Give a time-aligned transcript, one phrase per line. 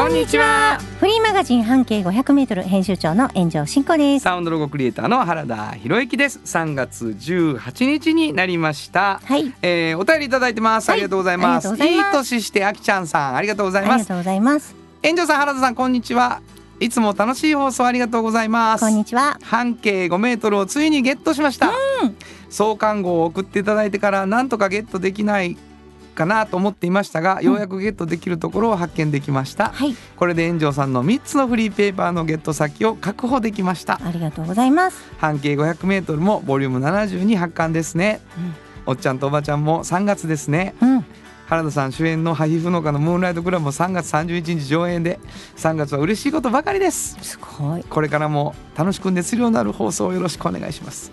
[0.00, 0.78] こんにちは。
[0.98, 4.22] フリーマガジン半径500メートル編集長の炎上真子です。
[4.22, 6.40] サウンドロゴクリエイターの原田博之です。
[6.42, 9.20] 3月18日になりました。
[9.22, 9.52] はい。
[9.60, 10.96] えー、お便りいただいてます、はい。
[10.96, 11.68] ありがとうございます。
[11.84, 13.92] いい年してあきちゃんさんありがとうございます。
[13.92, 14.74] ありがとうございます。
[15.04, 16.40] 炎上さん原田さんこんにちは。
[16.80, 18.80] いつも楽しい放送ありがとうございます。
[18.80, 19.38] こんにちは。
[19.42, 21.72] 半径5メートルをついにゲットしました、
[22.48, 25.58] 創刊号を送っていただいてからなんとかゲットできない
[26.14, 29.94] かなと思っていましたが、ようやくゲットできるところを発見できましたはい。
[30.16, 35.02] これで炎上さんの3つのフリーペーパーのゲット先を確保できましたありがとうございます。
[35.18, 38.20] 半径500メートルもボリューム70に発刊ですね、
[38.86, 41.04] おっちゃんとおばちゃんも3月ですねうん。
[41.46, 45.18] 原田さん主演のハヒフ農家のムーンライトクラブも3月31日上演で
[45.56, 47.82] 3月は嬉しいことばかりですすごい。
[47.82, 51.10] これからも楽しく熱量のある放送をよろしくお願いします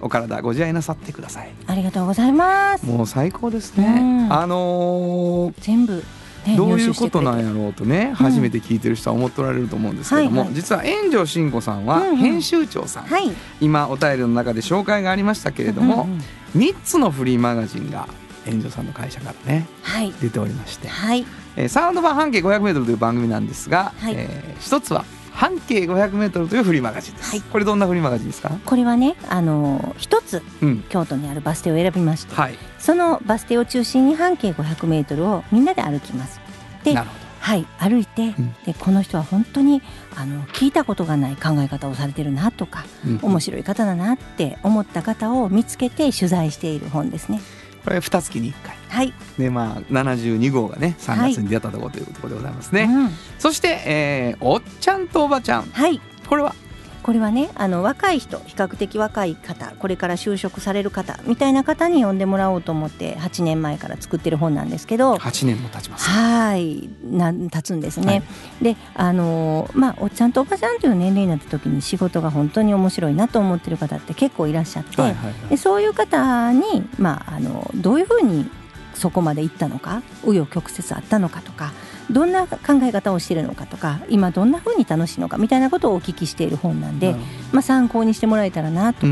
[0.00, 1.50] お体ご自愛なさってください。
[1.66, 2.86] ありがとうございます。
[2.86, 3.86] もう最高ですね。
[3.86, 4.32] うん。
[4.32, 6.02] あのー全部、
[6.46, 10.54] ね、どういうことなんやろうとね、初めて聞いてる人は思っておられると思うんですけども、はいはい。
[10.54, 12.16] 実は炎上真子さんはうんうん。
[12.16, 13.30] 編集長さん、はい。
[13.60, 16.20] 今お便りの中で紹介がありましたけれども、うんうん
[16.50, 18.08] 3つのフリーマガジンが
[18.44, 20.12] 炎上さんの会社からねはい。
[20.20, 21.24] 出ておりまして、はい。
[21.54, 24.14] えーサウンド版半径 500m という番組なんですが、はい。
[24.16, 27.40] えー一つは半径 500m というフリーマガジンです、はい。
[27.40, 28.50] これどんなフリーマガジンですか？
[28.64, 30.82] これはね、あの一つうん。
[30.88, 32.58] 京都にあるバス停を選びまして、はい。
[32.78, 36.40] そのバス停を中心に半径500メートルをみんなで歩きます。
[36.84, 38.54] でなるほはい、歩いて、うん。
[38.66, 39.80] でこの人は本当に
[40.14, 43.18] あの聞いたことがない考え方をされてるなとかど、うん。
[43.22, 47.40] 面白い方だなって思った方を見つけて取材している本ですね。
[47.84, 48.76] これ2月に1回。
[48.88, 53.10] はい、でまあ72号がね3月に出たところということでございますね、うん。
[53.38, 55.62] そして、えーおっちゃんとおばちゃん。
[55.70, 56.54] はい、これは
[57.02, 65.14] これはねあの若い人比較的若い方これから就職される方みたいな方に読んでもらおうと思って8年前から作ってる本なんですけど。
[65.14, 66.08] 8年も経ちます。
[66.08, 68.22] はいなん経つんですね、はい。
[68.62, 75.48] であのーまあおっちゃんとおばちゃんという年齢になった時に仕事が本当に面白いなと思ってる方って結構いらっしゃって、はいはいはい。
[75.48, 78.50] でそういう方に、まあ、あのどういうふうに
[78.94, 81.72] そこまで行ったのか紆余曲折あったのかとか
[82.10, 87.14] どんな考え方をしているのかとか今どんなふうに楽しいのかみたいなことをお聞きしている本なんで
[87.52, 89.06] まあ、参考にしてもらえたらなと、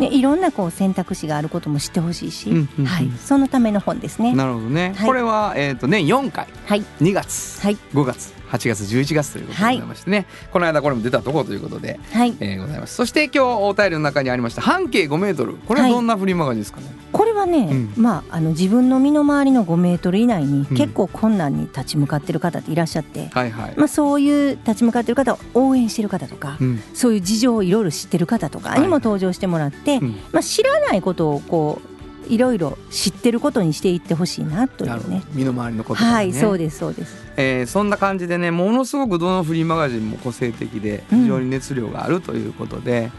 [0.00, 2.86] ね、いろんなこう選択肢があることも知ってほしいし、うんうんうん。
[2.86, 4.34] はい、そのための本ですね。
[4.34, 5.06] なるほどね、はい。
[5.06, 6.46] これは、えー、と年4回。
[6.66, 7.76] はい、2月、はい。
[7.94, 8.40] 5月。
[8.50, 12.94] 8月11月ということでございましてね、この間これも出たところということで、はい、えーございます。
[12.96, 15.54] そして今日お便りの中にありました半径5メートル。
[15.54, 17.92] これはどんなフリーマガジンですかね、これはね、うん。
[17.96, 20.76] まあ、あの自分の身の回りの5メートル以内にうん。
[20.76, 26.82] 結構困難に立ち向かってる方っていらっしゃって、はいはい、まあ、そういう立ち向かってる方を応援してる方とか、うん。
[26.94, 31.80] そういう事情をいろいろ知ってる方とかにも登場してもらって、うんまあ、知らないことをこ
[32.28, 35.22] ういろいろ知ってることにしていってほしいなというね。
[35.32, 37.26] 身の回りのことね、はい、そうですそうです。
[37.36, 43.10] えーそんな感じでねものすごくどのフリーマガジンも個性的でうん非常に熱量があるということで、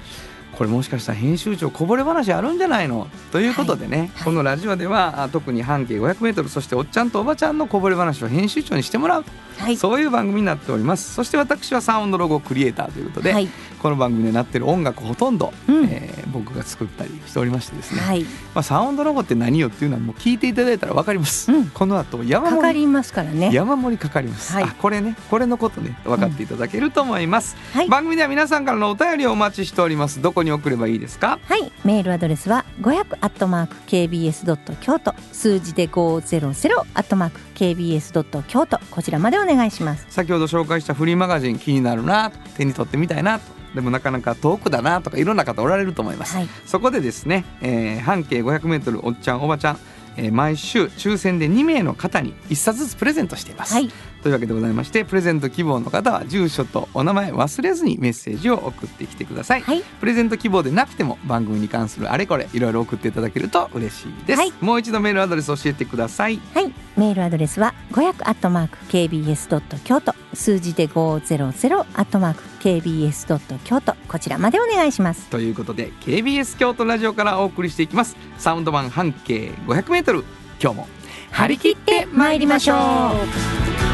[0.57, 3.07] これもしかしたら編集長こぼれ話あるんじゃないの？
[3.31, 4.25] ということでね、はい。
[4.25, 9.23] このラジオではあ特に半径 500m そしておっちゃんとおばちゃんのこぼれ話を編集長にしてもらう。
[9.23, 11.13] と、はい、そういう番組になっております。
[11.13, 13.47] そして私はサウンドロゴクリエイターということで、はい、
[13.81, 15.85] この番組でなってる音楽ほとんど、うん。
[15.85, 21.69] えー僕が作ったりしておりましてですね、はい、まあ、サウンドロゴって何よっていうのはもう聞いていただいたら分かります、うん。
[21.71, 23.49] この後山かか盛りりますからね。
[23.51, 24.63] 山盛りかかります、はい。
[24.63, 25.17] あこれね。
[25.29, 25.99] これのことね。
[26.05, 30.21] 分かっていただけると思います、はい、番組では皆さんからのお便りをお待ちしております。
[30.21, 31.39] どこに送ればいいですか？
[31.43, 40.05] はい、メールアドレスは500アットマーク kbs ドット京都数字で500アットマーク kbs ドット京都こちらまでお願いします。
[40.09, 43.61] 先ほど紹介したフリーマガジン気になるな手に取ってみたいなと。
[43.71, 49.77] でもなかなか遠くだなとかいろんな方おられると思います、はい、そこでですね、えー半径 500m おっちゃんおばちゃん、
[50.17, 53.89] えー毎週抽選で2名の方に1冊ずつプレゼントしています、はい、
[54.21, 64.53] というわけでございましてプレゼント希望の方は住所とお名前忘れずにメッセージを送ってきてください、はい、プレゼント希望でなくても番組に関するあれこれいろいろ送っていただけると嬉しいです、はい。
[64.61, 66.39] もう一度メールアドレス教えてください。
[66.53, 70.13] はい、メールアドレスは500アットマーク kbs ドット京都。
[70.33, 73.95] 数字で500アットマーク kbs ドット京都。
[74.07, 75.27] こちらまでお願いします。
[75.29, 78.15] ということで KBS 京都ラジオからお送りしていきます。
[78.37, 80.23] サウンド版半径 500m
[80.61, 80.87] 今日も
[81.31, 82.75] 張り切って参りましょ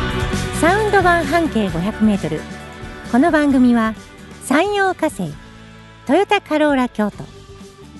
[0.03, 0.06] う
[0.59, 2.41] サウンド版半径500メートル。
[3.11, 3.93] この番組は
[4.43, 5.31] 山陽火星
[6.07, 7.17] トヨタカローラ京都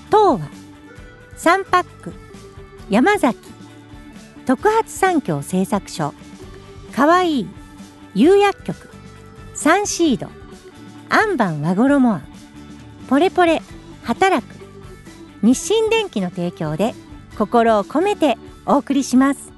[0.06, 0.50] 東和
[1.36, 2.12] サンパック
[2.90, 3.38] 山崎
[4.44, 6.12] 特発産業製作所
[6.96, 7.48] かわいい
[8.16, 8.90] 釉薬局
[9.54, 10.28] サンシード
[11.10, 12.22] アンバン和衣あん
[13.08, 13.62] ポレポレ
[14.02, 14.56] 働く
[15.42, 16.94] 日清電機の提供で
[17.38, 19.57] 心を込めてお送りします。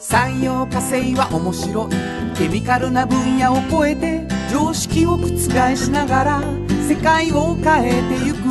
[0.00, 2.20] 産業化成は面白い。
[2.40, 5.28] ケミカルな分野を超えて常識を覆
[5.76, 6.42] しながら
[6.88, 8.46] 世界を変えてゆく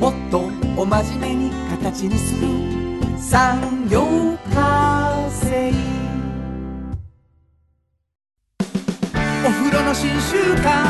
[0.00, 0.48] もっと
[0.80, 2.48] お真面目に形にする
[3.18, 4.06] 産業
[4.54, 5.70] 化成
[9.44, 10.82] お風呂の新習慣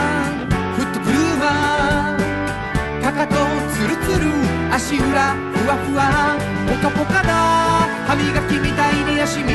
[0.76, 3.34] フットブルーマーかかと
[3.74, 4.30] ツルツル
[4.72, 7.32] 足裏ふわふわポカポカだ
[8.06, 8.89] 歯磨きみたい。
[9.20, 9.52] に足磨き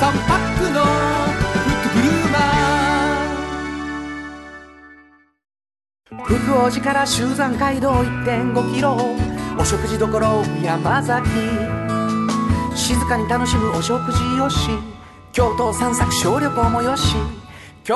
[0.00, 0.88] パックのフ
[1.70, 8.96] ットブルーマー福王寺から集山街道1.5キロ
[9.58, 10.06] お食事処
[10.62, 11.28] 山崎。
[12.74, 14.70] 静かに楽しむお食事よし。
[15.32, 17.16] 京都散策小旅行もよし。
[17.84, 17.94] 京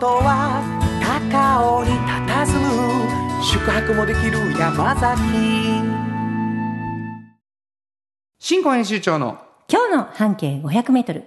[0.00, 0.62] 都は
[1.00, 3.44] 高尾に佇む。
[3.44, 5.95] 宿泊もできる山崎。
[8.48, 11.24] 新庫編集長の今日の半径500メートル。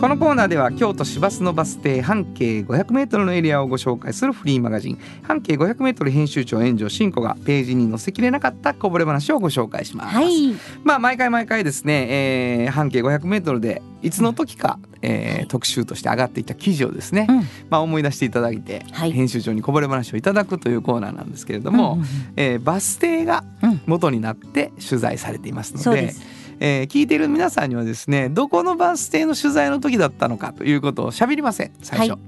[0.00, 4.98] このコーナーでは京都市バスのバス停半径 500m のエリアをご紹介するフリーマガジン。
[5.22, 10.14] 半径 500m 編集長炎上真子がページに載せきれなかったこぼれ話をご紹介します。
[10.14, 10.54] はい。
[10.84, 12.06] まあ毎回毎回ですね、
[12.62, 17.36] えー半径 500m でいつの時か、えー特集として上がっていた記事をですね、うん。
[17.68, 19.10] まあ思い出していただいて、はい。
[19.10, 22.06] 編集長にこぼれ話をいただくというコーナーなんですけれども、うんうん。
[22.36, 23.80] えーバス停がうん。
[23.86, 25.82] 元になって取材されていますので。
[25.82, 32.20] そうですえー聞いている皆さんにはですねどこのバス停の取材の時だったのかということを喋りません最初、はい。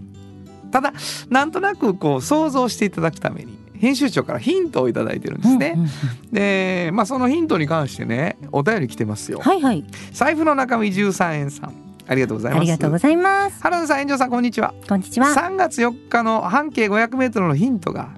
[0.70, 0.92] ただ
[1.28, 6.30] なんとなくこう想像していただくために編集長からヒントをいただいてるんですね、うんうんうん。
[6.32, 9.84] でまあそのヒントに関してねお便り来てますよ、はいはい。
[10.12, 11.74] 財布の中身13円さん
[12.06, 12.64] ありがとうございあます。
[12.64, 13.62] りがとうございます。
[13.62, 14.74] 原田さん、炎上さん、こんにちは。
[14.88, 15.28] こんにちは。
[15.28, 18.10] 3月4日の半径500メートルのヒントが、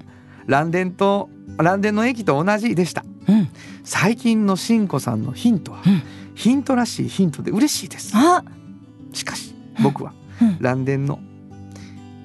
[0.46, 1.28] 蘭電と、
[1.58, 3.04] 蘭電の駅と同じでした。
[3.28, 3.48] うん。
[3.84, 6.02] 最近のしんこさんのヒントは、うん。
[6.34, 8.12] ヒントらしいヒントで嬉しいです。
[8.14, 8.44] あ。
[9.12, 10.56] しかし、僕は、うん。
[10.60, 11.20] 蘭電の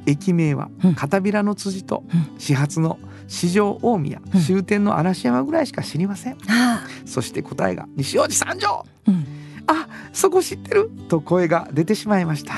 [0.05, 0.95] 駅名はうん。
[0.95, 2.39] 片平の辻とうん。
[2.39, 2.97] 始発の
[3.27, 4.41] 四条大宮、うん。
[4.41, 6.37] 終点の嵐山ぐらいしか知りません。
[6.49, 8.85] あそして答えが西大路三条。
[9.07, 9.25] うん。
[9.67, 10.89] あそこ知ってる？
[11.09, 12.53] と声が出てしまいました。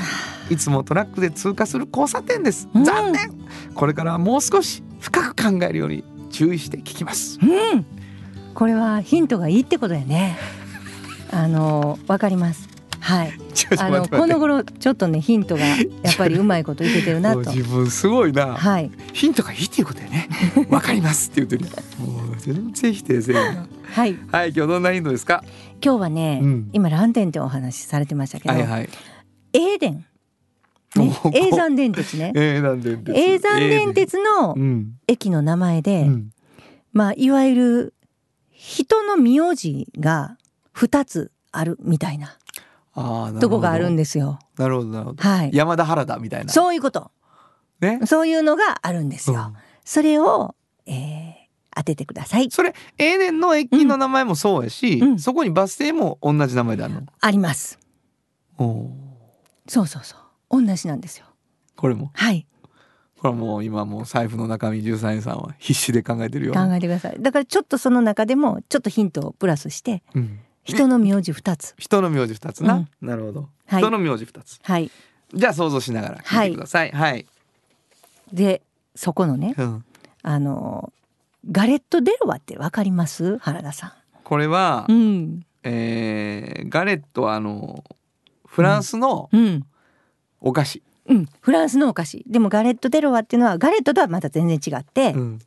[0.52, 2.70] いつもトラックで通過する交差点です。
[2.74, 2.84] うん。
[2.84, 3.32] 残念。
[3.74, 7.40] これからはもう少し深く考えるように注意して聞きます。
[7.42, 7.46] う
[7.76, 7.86] ん。
[8.54, 10.38] これはヒントがいいってことだよね。
[11.32, 12.68] あのわかります。
[13.00, 13.32] はい。
[13.78, 15.76] あのこの頃ちょっとねヒントがや
[16.12, 17.40] っぱりうまいこといけてるなと。
[17.52, 18.56] 自分すごいな。
[18.56, 18.92] はい。
[19.14, 20.28] ヒントがいいっていうことやね。
[20.70, 21.66] わかりますって言ってる
[22.00, 23.68] もう全然否定せんな。
[23.92, 24.18] はい。
[24.32, 25.44] はい今日どんなヒントですか？
[25.84, 26.70] 今日はね、うん。
[26.74, 28.90] 今ランテンってお話しされてましたけど、はいはい。
[29.54, 30.06] エーデン、
[30.96, 36.30] ねお、永山電鉄ね 永山電鉄のうん駅の名前で、うん
[36.92, 37.94] まあいわゆる
[38.52, 40.38] 人の名字が
[40.76, 42.36] 2つあるみたいな
[43.40, 44.40] とこがあるんですよ。
[44.58, 45.52] なるほどなるほどはい。
[45.54, 47.12] 山田原田みたいなそういうこと。
[47.80, 49.40] ねそういうのがあるんですよ。
[49.50, 51.40] うんそれを、えー
[51.76, 52.50] 当ててください。
[52.50, 57.02] それエーデンの駅の名前もそうやし、うんそこにバス停も同じ名前であるの？
[57.22, 57.80] あります。
[58.58, 58.88] おー
[59.68, 60.20] そうそうそう。
[60.50, 61.26] 同じなんですよ。
[61.76, 62.12] これも？
[62.14, 62.46] はい。
[63.18, 66.54] これはもう今もう財布の中身13円さんは必死で考えてるよ。
[66.54, 67.18] 考えてください。
[67.20, 71.76] だからちょっとその中でもちょっとヒントをプラスしてうん、人の名字2つ。
[71.78, 74.90] 人の名字2つな、うんなるほど、はい人の名字2つはい。
[75.34, 77.26] じゃあ想像しながら聞いてくださいはい、
[78.34, 78.62] で
[78.96, 79.86] そこのねうん、
[80.24, 80.92] あの
[81.52, 83.38] ガレット・デロワってわかります？
[83.40, 84.92] 原田さこれは、ん。
[84.92, 85.46] うん。
[85.64, 87.84] えーガレットはあの
[88.46, 89.66] フランスのうん。
[90.42, 91.28] お菓子、うん。
[91.42, 92.24] フランスのお菓子。
[92.28, 95.40] でもガレット・デロワっていうのはガレットとはまた全然違って、うん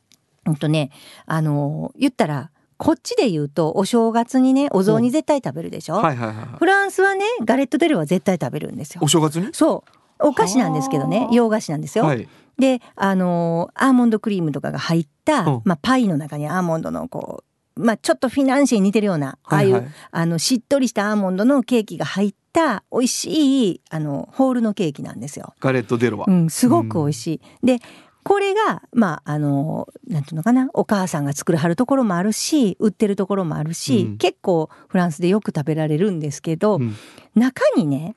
[0.44, 0.90] ほんとね、
[1.26, 9.08] あの言ったらこっちで言うとお正月にねお雑煮絶対食べるでしょ、はいはいはいはいフランスはねガレット・デロワ絶対食べるんですよお。
[9.08, 9.50] 正月に？
[9.52, 9.84] そ
[10.20, 10.26] う。
[10.26, 12.04] お菓子なんですけどねはあ洋菓子なんですよ。
[12.04, 17.44] はいであのーアーモンドクリームとかが入った、うんまあ、パイの中にアーモンドのこ
[17.76, 25.54] う、まあ、ちょっとフィナンシェに似てるようなああいう、はいはいあのしっとりしたアーモンドのケーキが入った美味しいあのホールのケーキなんですよ。
[25.60, 27.66] ガレット・デロワ、うん、すごく美味しい。
[27.66, 27.78] で
[28.24, 34.16] これがまああのなんていうのかなお母さんが作るはるところもあるし売ってるところもあるし、うん。
[34.18, 36.94] 結構フランスでよく食べられるんですけど、うん。
[37.34, 38.14] 中にね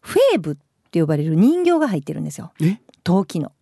[0.00, 2.52] フェーブっって呼ばれる人形が入ってるんですよ。
[2.60, 2.80] え？
[3.04, 3.52] 陶器の。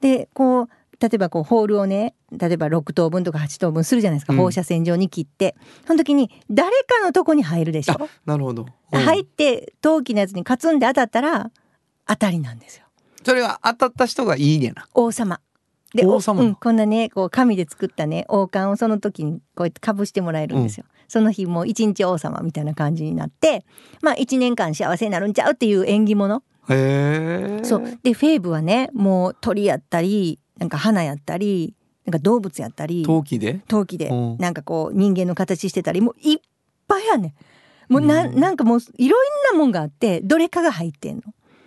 [0.00, 0.68] でこう
[1.02, 5.56] 例えばこうホールをね例えば6等分とか8等分するじゃないですか、うん放射線状に切って
[5.86, 8.08] その時に誰かのとこに入るでしょ？
[8.24, 8.66] なるほど。
[8.92, 11.50] うん入って陶器のやつにカツンで当たったら
[12.06, 12.84] 当たりなんですよ
[13.24, 14.86] それが当たった人がいいねな。
[14.94, 15.40] 王様。
[15.94, 20.86] で王様おうん、こんなねこう紙で作ったね王冠をその時にこうやってかぶしてもらえるんですよ。
[21.08, 23.64] その日もう一日王様みたいな感じになって
[24.00, 26.42] まあ一年間幸せになるんちゃうっていう縁起物。
[26.70, 27.64] へえ。
[27.64, 31.74] そうでフェーブはねもう鳥やったりなんか花やったり
[32.06, 33.60] なんか動物やったり陶器で？
[33.66, 34.08] 陶器で。
[34.08, 34.38] うん。
[34.38, 36.38] なんかこう人間の形してたりもういっ
[36.86, 37.34] ぱいやね
[37.90, 37.92] ん。
[37.92, 38.36] もうな,、うん。
[38.36, 39.20] ん、なんかもういろん
[39.52, 41.22] なもんがあってどれかが入ってんの。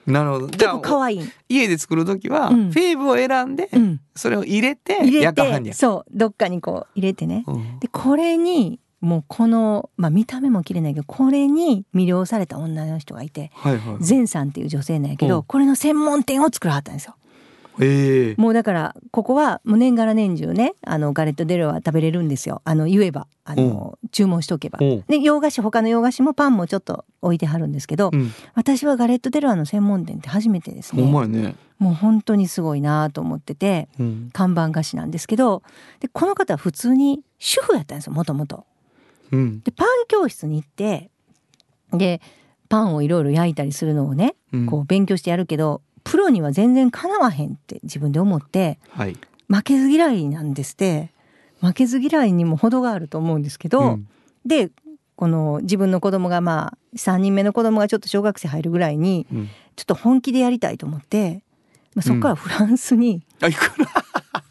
[0.05, 0.47] なるほど。
[0.47, 1.31] じ結構可愛いん。
[1.49, 2.71] 家で作る時は、うん。
[2.71, 3.99] フェーブを選んで、うん。
[4.15, 5.33] それを入れて入れ。
[5.33, 7.43] てそうどっかにこう入れてね。
[7.47, 7.79] うん。
[7.79, 14.03] でこれにもうこの、まあ、見た目も綺麗ないけどこれに魅了された女の人がいてはいはい。
[14.03, 15.43] 善さんっていう女性なんやけど、うん。
[15.43, 17.15] これの専門店を作らはったんですよ。
[17.79, 24.79] ええもうだからここはもう年がら年中ねあのガレット・デロは食べれるんですよあの言えばあの、注文しとけば。
[24.81, 28.31] うんで洋菓子他の洋菓子もパンもちょっと置いてはるんですけど、うん。
[28.55, 31.55] 私はガレット・デロワの専門店って初めてですほんまね。
[31.77, 34.29] もう本当にすごいなと思っててうん。
[34.33, 35.61] 看板菓子なんですけど
[35.99, 38.65] でこの方は普通に主婦やったんですよもともと。
[39.31, 39.61] うん。
[39.61, 41.11] でパン教室に行って
[41.93, 42.19] で
[42.67, 49.17] パンをいろいろ焼いたりするのをねうんこう勉強してやるけどプロには全然かなわへんって自分で思ってはい。
[49.49, 51.11] 負けず嫌いなんですって
[51.59, 54.07] 負けず嫌いにも程があると思うんですけど、うん
[54.45, 54.69] で
[55.15, 59.49] この自分の子供がまあ3人目の子供がちょっと小学生入るぐらいにうん。
[59.75, 61.43] ちょっと本気でやりたいと思って、
[61.95, 63.85] まあ、そこからフランスに、あ、いくら。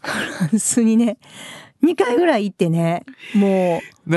[0.01, 1.17] フランスにね
[1.83, 4.09] 2回ぐらい行ってねもう。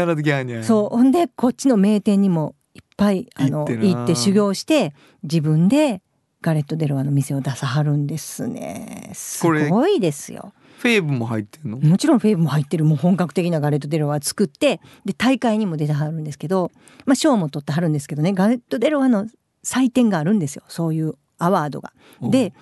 [0.64, 6.02] そうほんでこっちの名店にもいっぱいあの行って修行して自分で
[6.40, 11.78] ガレット・デロワの店を出さはるんですねすごいですよフェーブも入ってんの？
[11.78, 16.70] もちろんフェーブも入ってるもう本格的なガレット・デロワ作ってで大会にも出てはるんですけど
[17.04, 19.26] まあ賞も取ってはるんですけどねガレット・デロワの
[19.64, 21.92] 祭典があるんですよそういうアワードが。
[22.22, 22.52] で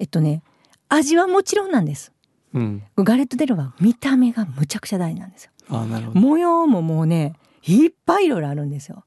[0.00, 0.42] えっとね
[0.88, 2.12] 味はもちろんなんです
[2.52, 2.82] うん。
[2.96, 6.18] ガレット・デロワは見た目がむちゃくちゃ大事なんですよあ、なるほど。
[6.20, 7.34] 模様ももうね
[7.64, 9.04] いっぱいいろいろあるんですよ。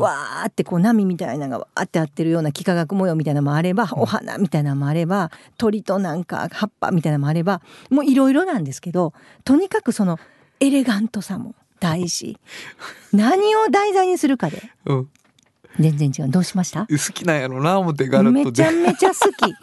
[0.00, 9.12] わーってこう波みたいなのがわーってあってるような幾何学模様みたいなのもあればお花みたいなのもあれば鳥となんか葉っぱみたいなのもあればもういろいろなんですけど
[9.44, 10.18] とにかくその
[10.60, 12.38] エレガントさも大事。
[13.12, 14.62] 何を題材にするかで。
[14.84, 15.08] うん。
[15.78, 16.30] 全然違う。
[16.30, 16.80] どうしました？
[16.86, 18.76] 好きなんやろな思ってガラッとめちゃで。
[18.76, 19.54] めちゃ好き。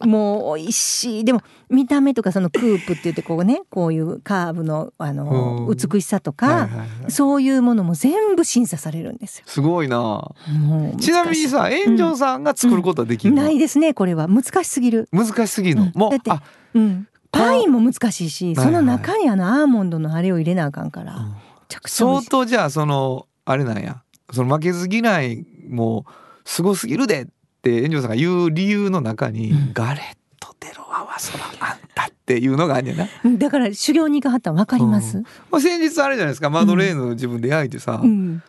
[0.06, 1.24] もう美味しい。
[1.24, 5.76] でも見た目とかそのクープって言ってこうねこういうカーブのあのうん。
[5.76, 7.10] 美しさとか、はいはいはい。
[7.10, 9.44] そういうものも全部審査されるんですよ。
[9.46, 9.96] すごいな。
[9.98, 14.28] もうちなみにさ、炎上さんが作ることはできるの、ないですねこれは。
[14.28, 16.08] 難しすぎる、難しすぎるの？
[16.08, 16.10] うん。
[16.10, 16.40] だっても
[16.74, 18.66] うん、パインも難しいしはいはい。
[18.66, 21.28] その中にあのアーモンドのあれを入れなあかんから、うん。
[21.30, 21.34] め
[21.68, 24.02] ちゃくちゃ美相当じゃあそのあれなんや。
[24.34, 26.04] その負けず嫌いも
[26.44, 27.26] すごすぎるでっ
[27.62, 29.72] て炎上さんが言う理由の中に、うん。
[29.72, 33.08] ガレット・デロワはそらあんたっていうのがあんねんな。
[33.24, 35.18] うんだから修行に行かはったら分かります、
[35.50, 36.50] まあ、先日あれじゃないですか。
[36.50, 38.42] マドレーヌ自分で焼いてさ、うん。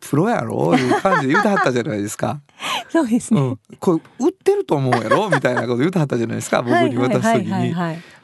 [0.00, 2.40] プロやろいう感じで言うてはったじゃないですか。
[2.90, 5.30] そうですね、うん、これ売ってると思うやろ？
[5.30, 6.62] みたいなこと言うてはったじゃないですか。
[6.62, 7.74] 僕に渡す時に。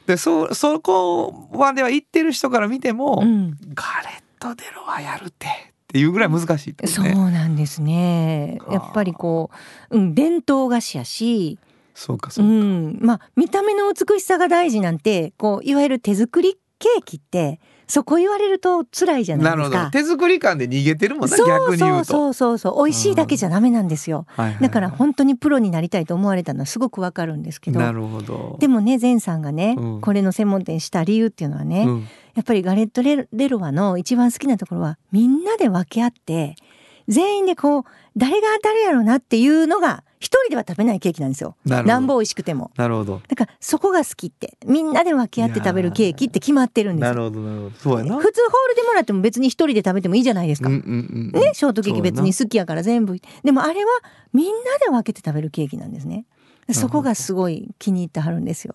[0.06, 3.56] でそそこまでは言ってる人から見ても、うん。
[3.74, 7.14] ガレット・デロワやるってっていうぐらい難しいってことそうね。
[7.14, 9.50] なんですねやっぱりこ
[9.88, 11.66] う、うん、伝統菓子やし、う
[11.98, 12.50] そうかそうか。
[12.52, 19.90] ん、まあ見た目の美しさが大事なんてこういわゆる手作りケーキってそこ言われると辛いじゃなないるほどですか。
[19.90, 22.04] 手作り感で逃げてるもんな逆に言うと。
[22.04, 24.26] そうそうそう美味しいだけじゃダメなんですよ。
[24.28, 28.58] はいはいはいだから本当にプロになりたいと思われたのはすごくわかるんですけどなるほど。
[28.60, 32.06] でもね善さんがね、うんこれの専門店した理由っていうのはね、うん
[32.38, 36.54] やっぱりガレット・レレロワの一番好きなところはみんなで分け合って
[37.08, 37.84] 全員でこう
[38.16, 41.56] 誰が当たるやろなっていうのが一人では食べないケーキなんですよ。
[41.64, 42.70] なんぼ美味しくても。
[42.76, 43.20] なるほど。
[43.26, 47.10] だからそこが好きってみんなで分け合って食べるケーキって決まってるんですよ。
[47.10, 47.74] なるほどなるほど。
[47.76, 48.16] そうやな。
[48.18, 50.68] 普通ホールでもらっても別に一人で食べてもいいじゃないですか。
[50.68, 51.40] うんうんうん。
[51.40, 53.90] ね、ショートケーキ別に好きやから全部でもあれは
[54.32, 54.52] みんな
[54.84, 56.24] で分けて食べるケーキなんですね
[56.70, 58.74] そこがすごい気に入ってはるんですよ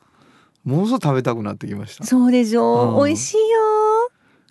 [0.64, 2.06] ものすごい食べたくなってきました。
[2.06, 2.92] そうでしょ？
[2.98, 3.42] うん美味しいよ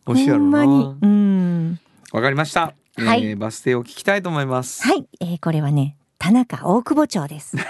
[0.07, 0.61] 美味しいやろな。
[0.63, 1.79] うん
[2.13, 2.75] わかりました。
[2.97, 4.83] はいえーバス停を聞きたいと思います。
[4.87, 7.57] はい、えー、これはね田中大久保町です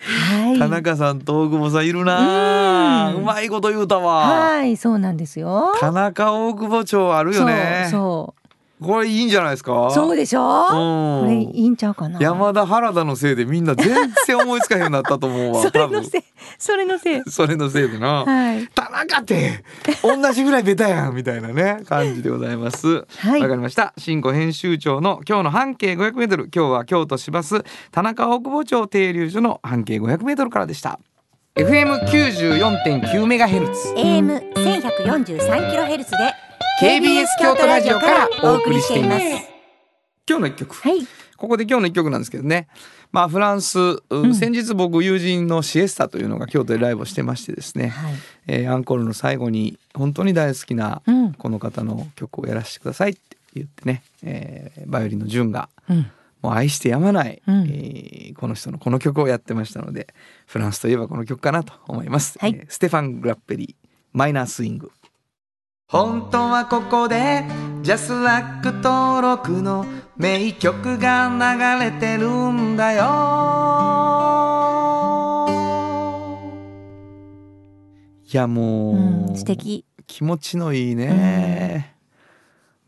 [0.00, 3.14] はい田中さんと大久保さんいるなあ。
[3.14, 4.28] うまいこと言うたわ。
[4.28, 7.88] はいそうなんですよ田中大久保町あるよね。
[7.90, 8.47] そう
[8.80, 9.90] これいいんじゃないですか？
[9.90, 10.40] そうでしょ？
[10.40, 11.20] うん。
[11.22, 12.18] これいいんちゃうかな？
[12.20, 13.94] 山田原田のせいでみんな全
[14.26, 16.22] 然思いつかへんようになったと思うわ それのせい
[16.58, 17.22] それのせい。
[17.28, 18.68] それのせいでな、はい。
[18.68, 19.64] 田中って
[20.02, 22.86] 同じぐらいベタやんみたいなね感じでございます。
[22.88, 23.40] わ、はい。
[23.40, 23.94] かりました。
[23.98, 30.98] 新庫編集長の今日の半径 500m 今日は京都市バス田中大久保町停留所の半径 500m からでした。
[31.56, 33.92] FM94.9 メガヘルツ。
[33.96, 36.18] AM 千百四十三キロヘルツで
[36.80, 39.24] KBS 京都ラジオからお送りしています。
[40.28, 40.76] 今日の一曲。
[40.76, 41.04] はい。
[41.36, 42.68] ここで今日の一曲なんですけどね。
[43.10, 48.14] まあフランス、う先日僕友人のシエスタというのが京都でライブをしてましてですね、はい。
[48.46, 51.32] えーアンコールの最後に本当に大好きなうん。
[51.32, 56.06] この方の曲をやらせてくださいって言ってね、えーバイオリンの純がうん。
[56.42, 57.62] もう愛してやまない、うん。
[57.62, 60.14] えーこの人のこの曲をやってましたので
[60.46, 62.54] フランスといえばこの曲かなと思います、はい。
[62.56, 64.92] えーステファン・グラッペリーマイナースイング
[65.90, 67.44] 本当はここで
[67.80, 69.86] ジャスラック登録の
[70.18, 73.04] 名曲が流れてるんだよ。
[78.30, 78.96] いやもう、
[79.30, 79.86] うん素敵。
[80.06, 81.96] 気持ちのいいね、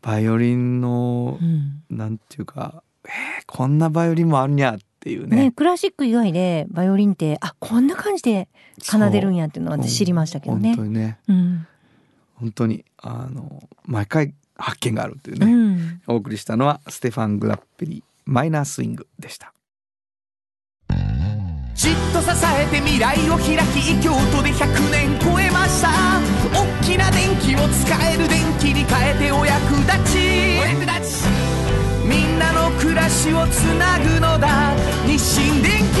[0.03, 1.81] バイオリンのうん。
[1.89, 3.11] なんていうか、えー
[3.47, 5.45] こんなバイオリンもあるにゃっていうね。
[5.45, 8.47] ねクラシック以外でバイオリンってあこんな感じで
[8.79, 10.75] 奏でるんやっていうのは私知りましたけどね。
[10.75, 11.17] 本当にね。
[11.27, 11.67] うん
[12.41, 16.01] 本当にあの毎回発見があるといううね、ん。
[16.07, 19.53] お送りしたのはステファン・グラッペリーマイナースイングでした。
[21.75, 25.89] じっと支えて未来を開き京都で100年超えました。
[26.53, 30.59] 大きな電気を使える電気に変えてお役立ち。
[30.59, 31.27] お役立ち。
[32.05, 34.75] みんなの暮らしをつなぐのだ。
[35.07, 36.00] 日清電気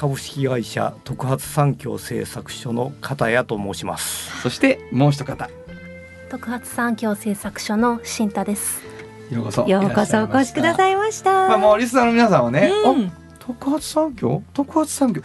[0.00, 4.40] 株式会社特発産業製作所の片谷と申します。
[4.40, 5.50] そしてもう一方。
[6.30, 8.80] 特発産業製作所の新太です。
[9.30, 9.68] ようこそ。
[9.68, 11.48] ようこそお越しくだいさいました。
[11.48, 13.08] まあもうリスナーの皆さんはね、うん。
[13.08, 15.20] あ特発産業特発産業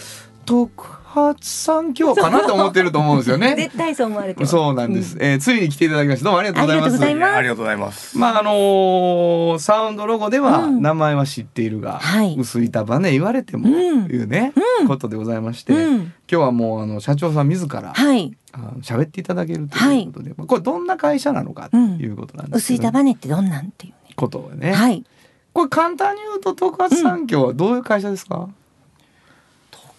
[0.46, 3.56] 特発産業かなと思ってると思うんですよね。
[3.58, 6.26] 絶対そう思われてそうなんです、えーついに来ていただきました。
[6.26, 7.34] どうもありがとうございます。
[7.36, 7.86] ありがとうございます。
[7.86, 8.18] ます。
[8.18, 10.82] まああのーサウンドロゴではうん。
[10.82, 12.36] 名前は知っているが、はい。
[12.38, 13.76] 薄い束ね言われても、うん。
[13.76, 14.88] いうね、うん。
[14.88, 15.96] ことでございまして、うん。
[15.98, 18.36] 今日はもうあの社長さん自らはい。
[18.52, 24.14] あの喋っていただけるということで、まあこれどんな会社なのかということなんです薄い束ねってどんなんっていうね。
[24.16, 25.04] ことをね、はい。
[25.54, 28.50] これ簡単に言うと特発産業はどういう会社ですか、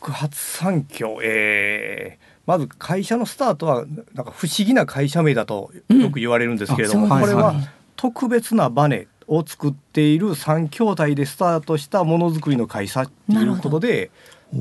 [0.07, 7.57] 特発産業、えーまず会社のスタートはなんか不思議な会社名だとよく言われるんですけれども、うんあこれは
[7.97, 14.13] 特別なバネを作っている3兄弟でスタートしたものづくりの会社っていうことで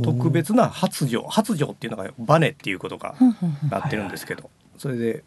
[0.04, 3.14] 特別な発情発情っていうのがバネっていうことが
[3.70, 5.24] なってるんですけど、それで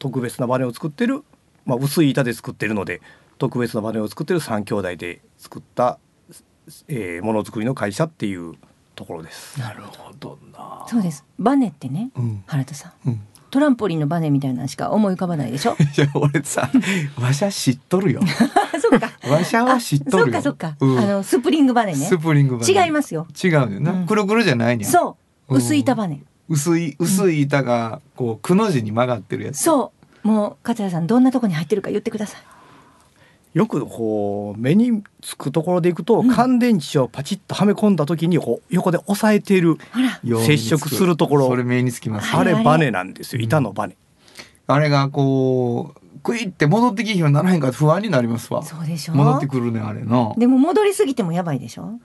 [0.00, 1.22] 特別なバネを作ってる、
[1.64, 3.02] まあ、薄い板で作ってるので
[3.38, 6.00] 特別なバネを作ってる3兄弟で作った、
[6.88, 8.54] えーものづくりの会社っていう
[9.00, 9.58] ところです。
[9.58, 10.84] なるほどな。
[10.86, 12.42] そうですバネってねうん。
[12.46, 13.20] 原田さんうん。
[13.50, 15.72] トランポリンのバネみたいなのしか思い浮かばないでしょ？
[15.96, 16.70] いや俺さ、
[17.20, 18.20] わしゃ知っとるよ。
[18.22, 18.26] あ
[18.78, 20.38] そっかわしゃは知っとるよ。
[20.38, 22.84] あそっかそっか、うんあのスプリングバネねスプリングバネ。
[22.84, 23.92] 違いますよ違うよな。
[23.92, 24.88] うんくるくるじゃないにゃ。
[24.88, 25.16] そ
[25.48, 29.58] う薄い板バネ薄い薄い板がこうくの字に曲がってるやつ。
[29.62, 29.92] そ
[30.24, 32.40] うもう勝谷さんどんなとこに入ってるか言ってください
[33.52, 39.76] よくこう目につくところでいくと、うん乾電池をパチッとはめ込んだ時にこう横で押さえている
[40.46, 42.28] 接触するところそれ目につきます。
[42.28, 43.96] はいあれバネなんですようん板のバネ。
[44.66, 48.62] あれがこうクイって戻ってきひんようにならへんから不安になりますわ。
[48.62, 50.32] そうでしょ戻ってくるねあれな。
[50.36, 51.98] でも戻りすぎてもやばいでしょ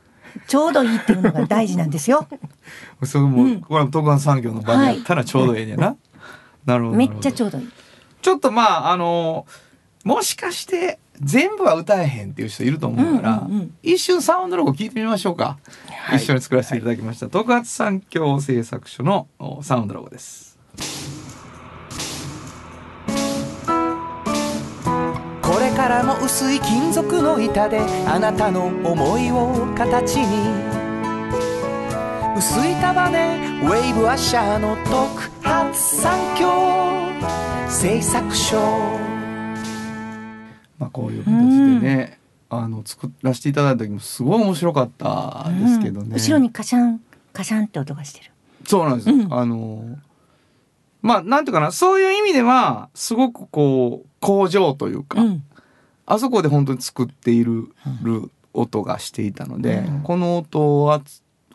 [0.48, 2.28] ちょうどいいっていうのが大事なんですよ。
[3.04, 5.96] それも、うんこれは特番産業の場にやったらちょうどええねんな、
[6.66, 7.70] なるほどめっちゃちょうどいい。
[8.22, 9.46] ちょっとまああの
[10.04, 13.74] もしかして全部は歌えへんっていう人いると思うから、うんうんうん。
[13.84, 15.58] 一瞬サウンドロゴ聞いてみましょうか、
[15.90, 16.18] はい。
[16.18, 20.58] 一緒に作らせていただきました、特発産業製作所のおサウンドロゴです。
[25.42, 30.86] これからも薄い金属の板であなたの思いを形に。
[32.38, 36.50] 薄い束ねウェーブアッシャーの特発産業
[37.70, 38.58] 製作所
[40.78, 46.14] まあこういう形でね、あの作らせていただいた時もすごい面白かったですけどね、うん。
[46.14, 47.02] 後ろにカシャン
[47.34, 48.32] カシャンって音がしてる。
[48.66, 49.34] そうなんです、うん。
[49.34, 49.98] あの
[51.02, 55.44] まあなんていうかなそういう意味ではすごくこう工場というか、うん。
[56.06, 57.72] あそこで本当に作っている
[58.54, 60.02] 音がしていたので、うん。
[60.02, 61.02] この音は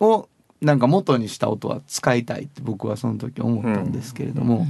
[0.00, 0.28] を
[0.60, 4.66] なんか元にした音は使いたいって僕はその時思ったんですけれども、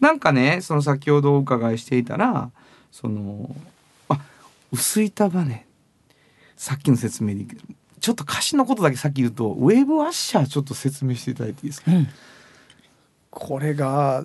[0.00, 2.50] なんかねその先ほどお伺いしていたら
[2.92, 3.71] そのあ
[4.72, 5.66] 薄い束ね
[6.56, 7.62] さっきの説明でいいけど
[8.00, 12.08] ちょっと歌詞のことだけさっき言うとウェーブワッシャーちょっと説明していただいていいですか、うん。
[13.30, 14.24] これが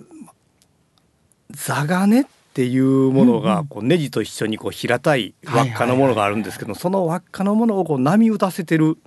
[1.50, 8.98] 座金っていうものがこうネジと一緒にこう平たい輪っかのものがあるんですけどその輪っかのものをこう波打たせてる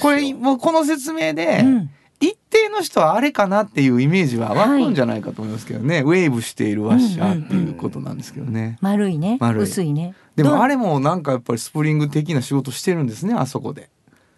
[0.00, 1.90] これもうこの説明で、うん。
[2.18, 9.36] 一定の人はあれかなっていうイメージは湧くんじゃないかと思いますけどね、ウェーブしているワッシャーっていうことなんですけどね、丸いね。
[9.38, 9.62] 丸い。
[9.64, 10.14] 薄いね。
[10.36, 13.88] でもあれれもなんかやっぱりスプリング的な仕事してるんですねあそこで。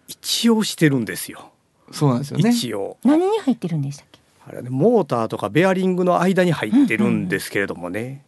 [0.06, 1.52] 一応してるんですよ。
[1.90, 2.50] そうなんですよね。
[2.50, 2.96] 一応。
[3.04, 4.20] 何に入ってるんでしたっけ？
[4.46, 8.24] あれはねモーターとかベアリングの間に入ってるんですけれどもね、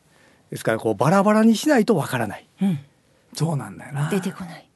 [0.50, 2.46] ですからこうバラバラにしないとわからない。
[2.60, 2.78] うん。
[3.32, 4.10] そうなんだよな。
[4.10, 4.68] 出てこない。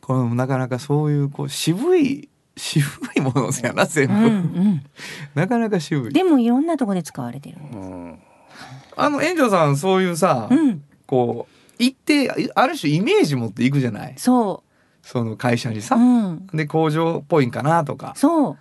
[0.00, 4.84] これもなかなかそういうこう渋い渋いものやな全部、うんうん。
[5.34, 6.12] なかなか渋い。
[6.12, 7.56] でもいろんなとこで使われてる。
[7.72, 8.18] うん。
[8.96, 10.84] あの園長さんそういうさ、うん。
[11.06, 14.14] こう一定ある種イメージ持っていくじゃない？
[14.16, 14.62] そ
[15.02, 15.98] その会社にさ、う。
[16.00, 16.46] うん。
[16.52, 18.12] で工場っぽいんかなとか。
[18.16, 18.56] そう。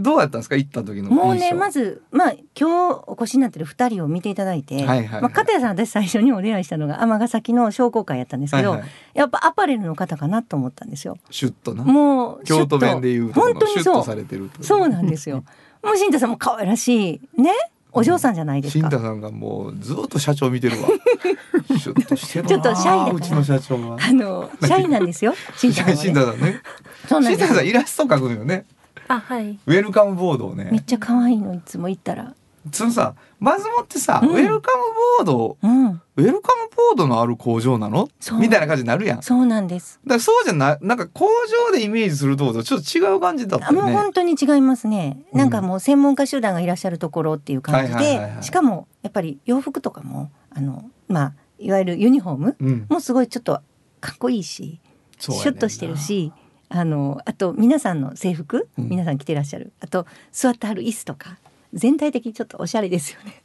[0.00, 0.56] どうやったんですか？
[0.56, 5.22] 行った時の印象もうねまずまあ今日お越しになってる二人を見ていただいて、はいはいはい。
[5.22, 8.90] まあ片谷さん私最初にお出会いしたのが尼崎の商工会やったんですけど、はいはい。
[9.14, 11.16] やっぱアパレルの方かなと思ったんですよ。
[11.30, 11.84] シュッとな。
[11.84, 14.04] もう京都弁で言うとこ本のシュッと当にそう。
[14.04, 15.42] されてるそうなんですよ。
[15.82, 17.40] もう新太さんも可愛らしい。
[17.40, 17.50] ね？
[17.92, 18.80] お嬢さんじゃないですか。
[18.80, 20.88] 新太さんがもうずっと社長見てるわ。
[21.80, 23.98] ちょっとシャイだうちの社長は。
[24.00, 25.34] あのシャイなんですよ。
[25.56, 26.20] 新太さんは、新ね。
[26.20, 26.60] 太さんね。
[27.08, 28.64] そうなんです新太さんイラスト描くのよね。
[29.08, 29.58] あはい。
[29.66, 32.34] ウェルカムボードをめっねちゃ可愛いのいつも言ったら。
[32.72, 34.30] そのさまずもってさ、うん。
[34.30, 34.82] ウェルカム
[35.18, 35.86] ボードうん。
[36.16, 38.08] ウェルカムボードのある工場なの？
[38.38, 39.16] みたいな感じになるやん。
[39.18, 40.00] だかそうなんです。
[40.04, 41.26] らそうじゃないなんか工
[41.68, 45.22] 場でイメージするとちょっと違う感じだったあもうよね本当に違いますね。
[45.32, 52.86] なんかもう専門家集団がいらっしゃるところっていう感じで、しかもやっぱり洋服とかもあのまあいわゆるユニフォームうん。
[52.88, 53.60] もすごいちょっと
[54.00, 54.80] かっこいいし、
[55.18, 56.32] シュッとしてるし、
[56.68, 58.88] あのあと皆さんの制服、うん。
[58.88, 59.72] 皆さん着てらっしゃる。
[59.80, 61.38] あと座ってはる椅子とか
[61.72, 63.42] 全体的にちょっとおしゃれですよね。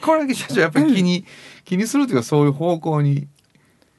[0.00, 1.24] これだけ社長やっぱり気に、
[1.64, 3.28] 気にするというかそういう方向に。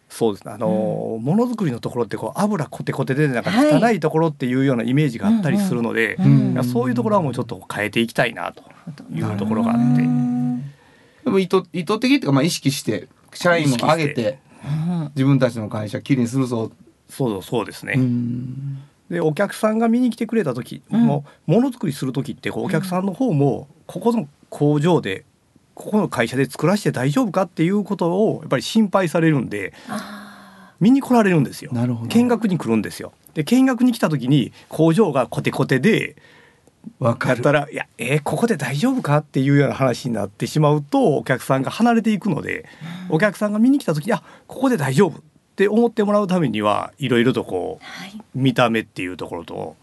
[0.10, 0.53] そうですね。
[0.53, 3.99] あのものづくりのところってこう油コテコテでなんかはい汚い。
[3.99, 8.63] ところっていうようなイメージがあったりするので、うんいやそういうところはもうちょっと変えていきたいなと
[9.12, 10.01] いうところがあって。
[10.01, 10.63] うん
[11.23, 14.49] でも意図意図的っていうかまあ意識して社員も上げてて。
[15.15, 16.69] 自分たちの会社きれいにするぞ、
[17.10, 18.79] そうそうですね、うん
[19.10, 21.02] でお客さんが見に来てくれた時、うん。
[21.06, 25.26] もうものづくりする時ってこうお客さんの方もここの工場で
[25.74, 31.72] ここの会社で作らせて大丈夫かっていうことをやっぱり心配されるんであ見に来られるんですよ。
[32.08, 33.13] 見学に来るんですよ。
[33.34, 36.15] で見学に来た時に工場がコテコテで
[37.00, 42.65] わかったら「いやえーここで大丈夫か?」っていうような話になってしまうとお客さんが離れていくので
[43.10, 45.22] お客さんが見に来た時に「あここで大丈夫」
[45.60, 48.22] って思ってもらうためにはいろいろとこうはい。
[48.34, 49.76] 見た目っていうところと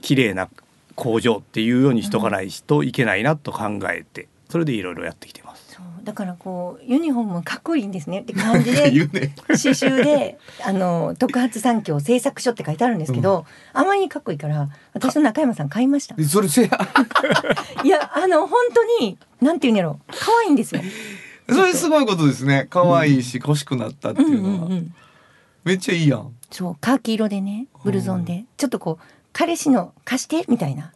[0.00, 0.48] 綺麗な
[0.96, 5.74] 工場っていうようにしとかないといけないなと考えてそれでいろいろやってきてます。
[5.74, 6.04] そう。
[6.04, 8.22] だからこうユニフォームかっこいいんですね。
[8.22, 9.06] って感じで ね。
[9.46, 16.16] 刺繍であの特発産業製作所って書いてあるんですけど、あまりにかっこいいから私と中山さん買いました。
[16.24, 16.68] それせや。
[17.84, 20.82] いやあの本当になんていうんやろ可愛いんですよ
[21.48, 22.66] それすごいことですね。
[22.70, 24.94] 可愛いし欲しくなったってうんいううんのは、うん。
[25.64, 26.32] めっちゃいいやん。
[26.50, 28.44] そうカーキ色でねブルゾンで。
[28.56, 30.92] ちょっとこう彼氏の貸してみたいな。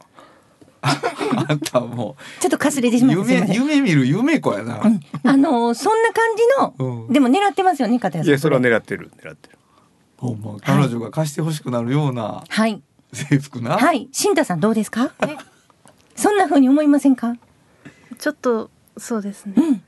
[0.81, 5.01] あんたもちょっとかすれてしうまい夢夢見る夢子やな、うん。
[5.25, 7.13] あのそんな感じの、うん。
[7.13, 8.31] でも狙ってますよね片谷さん。
[8.31, 9.59] いやそれは狙ってる狙ってる。
[10.17, 12.81] ほんま彼女が貸してほしくなるようなはい。
[13.13, 14.09] 制服な、はい。
[14.13, 15.13] 新太さんどうですか？
[15.27, 15.37] え
[16.15, 17.37] そんな風に思いませんか？
[18.19, 19.83] ちょっとそうですね。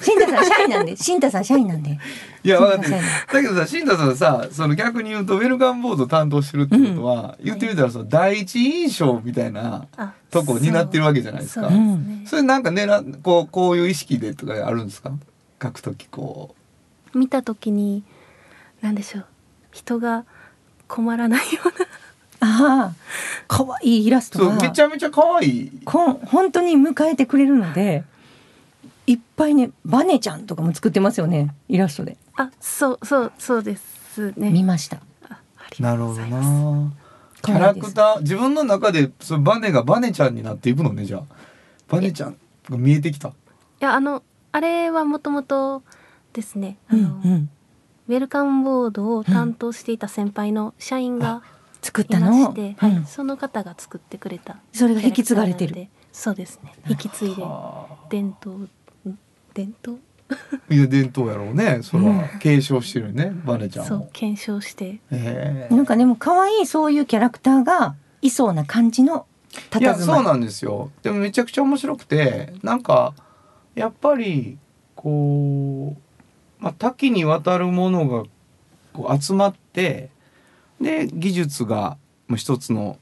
[0.00, 1.98] 新太さん社員なんで新太さん社員なんで。
[2.42, 2.96] いや分かってる。
[3.32, 11.68] だけどさ新田さんさその逆に言うとウェルカムボード担当してるってことは、言ってみたらその第一印象みたいなあとこになってるわけじゃないですか。
[11.68, 12.22] そうですね。
[12.26, 15.12] それなんかねらこうこういう意識でとかあるんですか？
[15.62, 16.54] 書くときこ
[17.14, 18.02] 見た時に
[18.82, 19.26] 何でしょう。
[19.72, 20.26] 人が
[20.86, 21.86] 困らないような。
[22.40, 22.94] ああ
[23.48, 25.72] 可愛いイラスうそうトがめちゃめちゃ可愛い。
[25.86, 28.04] こん本当に迎えてくれるので
[29.06, 31.54] いっぱいねバネちゃんとかも作ってますよね。
[31.68, 32.16] イラストで。
[32.36, 34.50] あそうそうそうですね。
[34.50, 34.98] 見ました。
[35.28, 36.20] あありがなるほど。
[36.20, 36.92] な。
[37.42, 41.22] キャラクター自分の中でそのバネがバネちゃんになっていくのねじゃあ。
[41.88, 42.36] バネちゃん
[42.70, 43.28] が見えてきた。
[43.28, 43.32] い
[43.80, 45.82] やあのあれはもともと
[46.32, 46.78] ですね。
[46.88, 47.50] あうんのうん。
[48.08, 51.42] ウェルカムボードを担当していた先輩の社員が
[51.80, 53.06] 作っいまたのして、はいうん。
[53.06, 55.88] その方が作ってくれたそれが引き継がれてる。
[56.12, 56.72] そうですね。
[56.88, 57.42] 引き継いで
[58.08, 58.70] 伝統ん
[59.54, 59.98] 伝統？
[60.70, 61.80] いや伝統やろうね。
[61.82, 65.00] それは継承してるよねバネちゃんをそう検証して。
[65.70, 69.26] なんかでも可愛いそういうキャラクターがいそうな感じの
[69.78, 70.04] いや佇まい。
[70.04, 70.90] そうなんですよ。
[71.02, 73.14] でもめちゃくちゃ面白くてなんか
[73.74, 74.56] やっぱり
[74.96, 78.24] こう、まあ、多岐にわたるものが
[78.92, 80.08] こう集まって
[80.80, 82.98] で技術がまあ一つの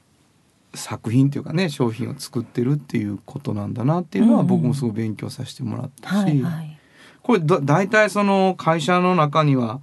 [0.73, 6.79] 作品というかね商品を作ってるっていうことなんだなっていうのは僕もすごい勉強させてもらったし、はいはい。
[7.21, 9.81] これだ大体その会社の中には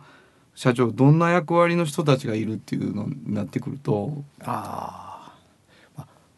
[0.54, 4.24] 社長どんな役割の人たちがいるっていうのになってくると。
[4.40, 5.20] ああ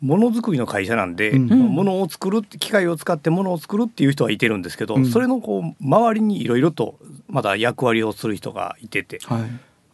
[0.01, 1.47] ものづくりの会社なんで、うん。
[1.47, 5.07] ものを作る機械を使ってものを作るっていう人はいてるんですけど、うん。
[5.07, 9.21] それのこう周りにいろいろとまだ役割をする人がいてて。
[9.23, 9.43] はい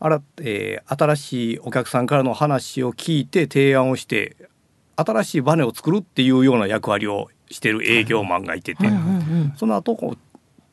[0.00, 4.36] あら、えー新しいお客さんからの話を聞いて提案をして
[4.96, 8.88] 新しいバネを作るっていうような役割をしてる営業マンがいてて、
[9.56, 10.18] その後こう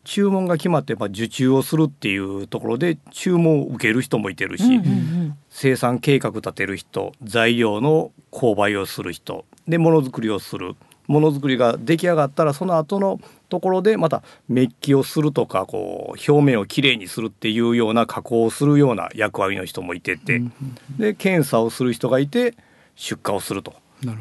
[0.03, 4.81] 注文が決まってやっぱ受注をするっていうところで注文を受ける人もいてるし、
[5.49, 10.75] 生産計画立てる人材料の購買をする人でものづくりをする。
[11.07, 20.41] ものづくりが出来上がったらその後のところでまたメッキをするとかこう表面をきれいにするっていうような加工をするような役割の人もいてて、
[20.97, 22.55] で検査をする人がいて
[22.95, 23.73] 出荷をすると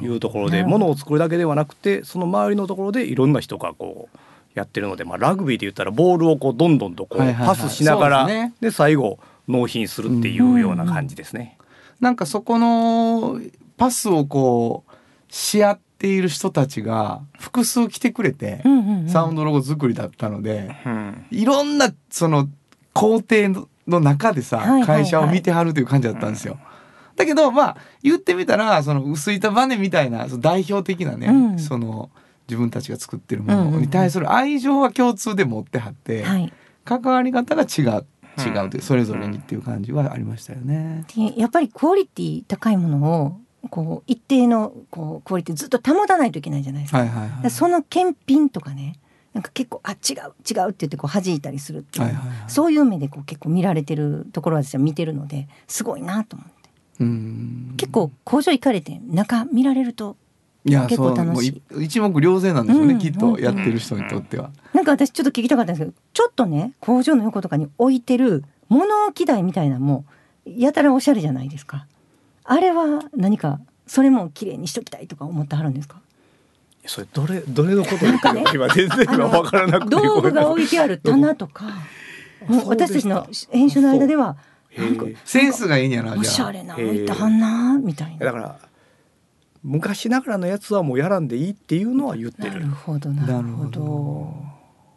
[0.02, 4.18] いうところでなるほどものを作るだけではなくてその周りのところでいろんな人がこう
[4.54, 8.28] やってるので、まあ、ラグビーで言ったらボールをこうどんどんとこうパスしながら、
[8.60, 11.58] で最後納品するっていうような感じですね。
[12.00, 13.40] なんかそこの
[13.76, 14.92] パスをこう
[15.28, 18.62] し合っている人たちが複数来てくれて、
[19.08, 21.26] サウンドロゴ作りだったのでうん。
[21.30, 22.48] いろんなその
[22.92, 26.58] 工程のの中でさ、会社を見てはるという感じだったんですよ。
[27.16, 31.58] だけどまあ言ってみたらその薄板バネみたいなその代表的なね、うん。
[31.58, 32.10] その
[32.48, 36.52] 自分たちが作ってるものに対する愛情は共通で持ってはって、はい。
[36.84, 38.06] 関わり方が違う
[38.38, 41.04] 違うとそれぞれにっていう感じはありましたよね。
[41.14, 43.40] でやっぱりクオリティ高いものを
[43.70, 46.98] こう一定のこうクオリティずっと保たないといけないじゃないですか。
[46.98, 47.50] はいはいはい。
[47.50, 48.98] その検品とかね
[49.32, 52.50] なんか結構あ違う違うって言ってこう弾いたりするっていう、はいはいはい。
[52.50, 56.70] そういう目でこう結構見られてるところは私は見てるのですごいなと思って。
[57.00, 57.74] うん。
[57.76, 60.16] 結構工場行かれて中見られると
[60.64, 61.84] いや結構楽しい。
[61.84, 62.98] 一目瞭然なんでしょうね、うん。
[62.98, 64.50] きっとやってる人にとっては。
[64.72, 70.04] なんか私ちょっと聞きたかったんですけどちょっとね工場の横とかに置いてる物置台みたいなのも
[70.46, 71.86] やたらおしゃれじゃないですか
[72.44, 76.00] あれは何かそれも綺麗にしときたいとか思ってはるんですか？
[76.86, 81.64] それどれどれのこと言ってるのか 今全然今分からなくて道具が置いてある棚とか。
[82.46, 84.36] もう私たちの編集の間では
[84.68, 86.22] へなんかえセンスがいいんやなお。
[86.22, 88.26] しゃれな置いてはんなみたいな。
[88.26, 88.58] だから
[89.62, 92.50] 昔ながらのやつはもうやらんでいいっていうのは言ってる。
[92.50, 94.34] なるほどなるほど。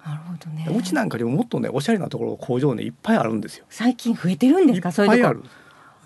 [0.05, 0.49] なるほど。
[0.49, 0.67] ね。
[0.77, 3.65] うちなんかにももっとねおしゃれなところ工場ねいっぱいあるんですよ。
[3.69, 4.89] 最近増えてるんですか？
[4.89, 5.39] いそういうとこっぱいある。
[5.39, 5.47] へー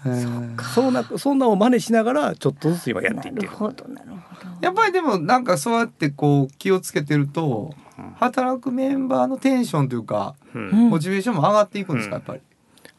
[0.04, 0.94] そん。
[0.94, 3.48] なそんなを真似しながらちょっとずつ今やっていってる。
[3.48, 4.52] なるほどなるほど。
[4.62, 8.12] やっぱりでもなんかそうやってこう気をつけてるとうん。
[8.16, 10.70] 働くメンバーのテンションというかうん。
[10.70, 12.42] うんモチベーションも上がっていくんですかやっぱり？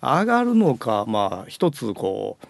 [0.01, 2.47] 上がるのかまあ一つこう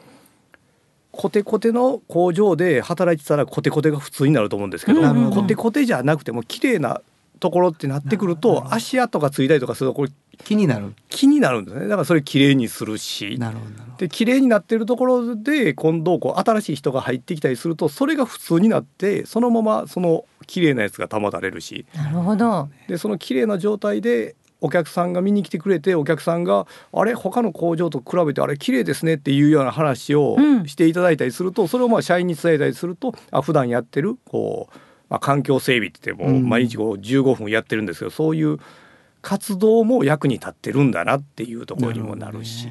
[1.10, 7.02] コテコテの工場で働いてたらコテコテが普通になると思うんですけど、うんうんうんコテコテじゃなくても綺麗な
[7.40, 10.10] ところってなってくると足跡がついたりとかするとこれ
[10.45, 10.95] 気になる。
[11.09, 13.97] 気になるんですねだからそれ綺麗にするしなるほど。
[13.99, 22.68] で綺麗になってるところで今度こう新しい人が入ってきたりするとそれが普通になってそのままその綺麗なやつが保たれるしなるほど。
[22.88, 27.14] でその綺麗な状態でお客さんが見に来てくれてお客さんがあれ？
[27.14, 34.77] 他の工場と比べてあれ綺麗ですねっていうような話をうんしていただいたりすると、それをまあ社員に伝えたりするとあ普段やってるこう、
[35.09, 38.59] まあ、環境整備って言ってもうん毎日こう15分やってるんですけど、そういう
[39.22, 42.68] 活動も役に立ってるんだなっていうところにもなるし。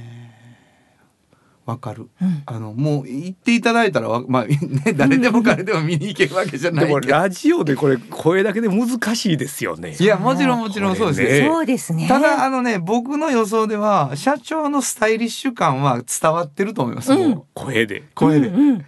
[1.65, 2.43] わかる、うん。
[2.47, 4.57] あのもう言っていただいたらわ まあね
[4.95, 9.95] 誰でも彼でも見に行けるわけじゃないでもけどラジオでこれ声だけで難しいですよね。
[9.97, 11.47] いやもちろんもちろんそうです。
[11.47, 12.07] そうですね。
[12.07, 17.41] ただあのね僕の予想では社長のスタイリッシュ感は伝わってると思います、うん。
[17.53, 18.03] 声で。
[18.15, 18.85] 声で、うんうん。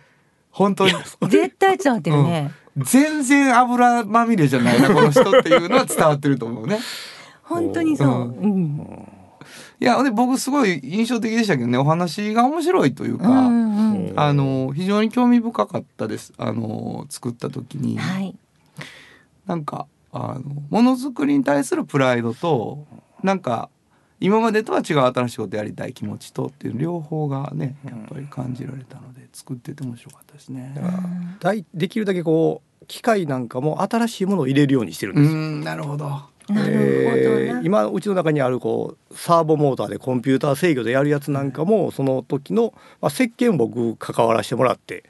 [0.50, 0.94] 本当に。
[1.30, 6.80] 絶対伝わってるね、全然油まみれじゃないなこの人っていうのは伝わってると思うね
[7.54, 8.34] 本当にそう、うん。
[8.44, 9.10] うん
[9.80, 14.20] いやで僕すごい印象的でしたけどねお話が面白いというか、うんうんうん。
[14.20, 16.32] あの非常に興味深かったです。
[16.38, 18.36] あの作った時に、はい。
[19.46, 22.86] なんかあのものづくりに対するプライドと
[23.22, 23.70] なんか
[24.20, 30.72] 今までとは違う新しいことやりたい気持ちとっていう両方がねやっぱり感じられたので作ってて面白かったですね。
[30.76, 30.82] だ。
[30.82, 31.04] から
[31.40, 35.40] だいできるだけこう機械なんかも新しいものを入れるようにしてるんうですよ。
[35.40, 36.22] んなるほど。
[36.54, 45.04] なるほど今うちの中にあるこうサーボモーターでコンピューター制御でやるやつなんかもその時の、まあ、設計も僕関わらせてもらって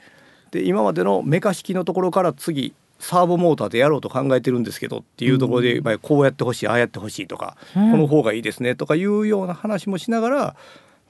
[0.50, 7.90] で今までのメカ式のところから次サーボモーターでやろうと考えてるんですけどっていうところで、まあ、こうやってほしいああやってほしいとか、うん。
[7.90, 10.56] この方がいいですねとかいうような話もしながら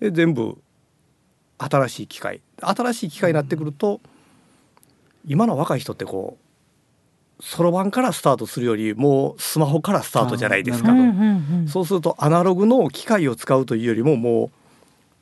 [0.01, 0.59] で全部
[1.59, 2.41] 新しい機械。
[2.61, 4.01] 新しい機械になってくると
[5.27, 6.44] 今の若い人ってこう
[7.47, 10.93] そろばんからスタートするよりもうスマホからスタートじゃないですかあ。
[10.93, 14.51] うんうんうんそうするとアナログの機械を使うというよりももう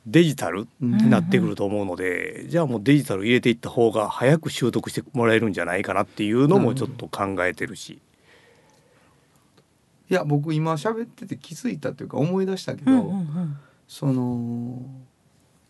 [0.07, 7.99] デジタルになってくると思うので、じゃあもうデジタル入れていった方が早く習得してもらえるんじゃないかなっていうのもちょっと考えてるし。
[10.09, 13.13] いや僕今喋ってて気づいたというか思い出したけど、
[13.87, 14.81] その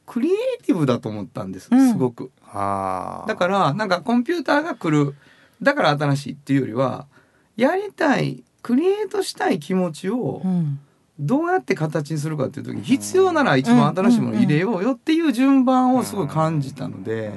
[0.05, 2.31] クリエイティブだと思ったんですうんすごく。
[2.43, 5.15] あだからなんかコンピューターが来る
[5.61, 7.07] だから新しいっていうよりは
[7.55, 10.79] やりたいクリエイトしたい気持ちをうん。
[11.19, 17.31] どうやって形にするかっていう時に必要なら一番新しいものを入れようよっていう順番をすごい感じたので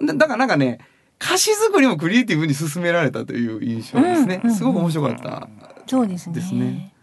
[0.00, 0.78] だだからなんかね
[1.20, 4.40] 歌詞作りもクリエイティブに進められたという印象ですね。
[4.42, 5.48] うんすごく面白かった
[5.86, 6.34] そうですね。
[6.34, 6.94] ですね。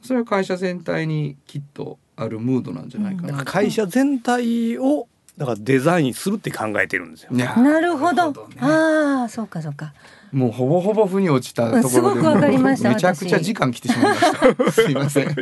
[0.00, 3.28] それは会社全体にきっとあるムードなんじゃないかな。
[3.28, 5.08] だから会社全体を
[5.40, 7.32] だからデザインするって考えてるんですよ。
[7.32, 8.30] なるほど。
[8.30, 8.36] ね。
[8.60, 9.94] ああそうかそうか。
[10.32, 11.88] もうほぼほぼ腑に落ちたところで。
[11.88, 14.72] すごくわかりましためちゃくちゃ時間来てしまいました。
[14.72, 15.34] すいません。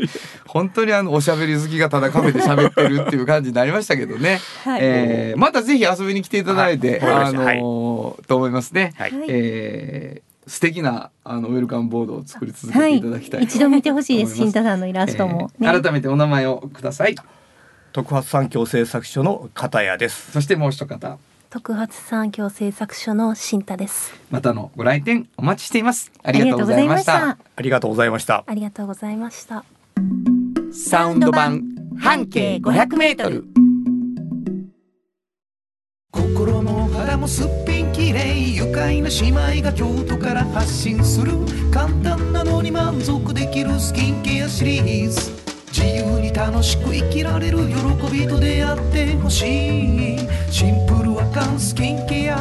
[0.47, 4.81] 本当にあのおしゃべり好きがただカフェで喋ってるっていう感じになりましたけどね、はい。
[4.83, 7.11] えーまたぜひ遊びに来ていただいて、はい。
[7.11, 9.11] あのりましたーと思いますね、はい。
[9.11, 9.27] はい。
[9.29, 14.37] えー素敵なあのウェルカムボードを作り続けはいていただきたい、一度見てほしいです。
[14.37, 17.17] 新田さんのイラストも、えー改めてお名前をください
[17.93, 20.33] 特発産業製作所の片谷です。
[20.33, 21.19] そしてもう一方。
[21.51, 24.13] 特発産業製作所の新太です。
[24.31, 26.13] またのご来店お待ちしています。
[26.23, 27.39] ありがとうございました。
[27.57, 28.45] ありがとうございました。
[28.47, 29.65] ありがとうございました。
[30.73, 31.63] サウンド版
[31.99, 33.45] 半径500メートル。
[36.13, 41.33] 心も肌もすっぴんきれい愉快な姉妹が京都から発信する。
[41.73, 45.48] 簡単なのに満足できるスキンケアシリーズ
[45.79, 47.75] 自由に楽しく生きられる喜
[48.13, 50.19] びと出会ってほしい。
[50.51, 52.37] シンプルアカンスキンケア。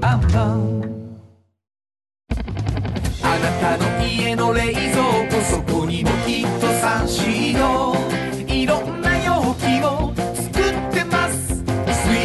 [0.00, 0.82] アンパン
[3.22, 7.94] あなたの家の冷蔵庫そこにもきっとサンシード
[8.50, 11.56] いろんな容器を作ってます。
[11.56, 11.64] スイ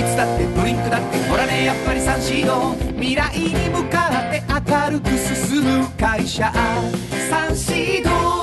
[0.01, 6.53] ーツだってドリンクだってほらねやっぱりサンシード未来に向かって明るく進む会社。
[7.29, 8.36] サンシード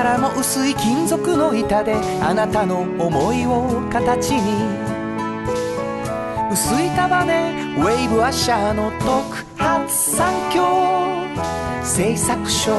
[0.00, 4.66] からも薄い金属の板であなたの思いを形に
[6.50, 10.64] 薄い束ねウェーブアッシャーの特発産業
[11.84, 12.72] 製作所。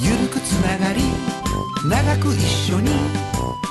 [0.00, 1.02] ゆるくつながり
[1.88, 2.90] 長く一緒に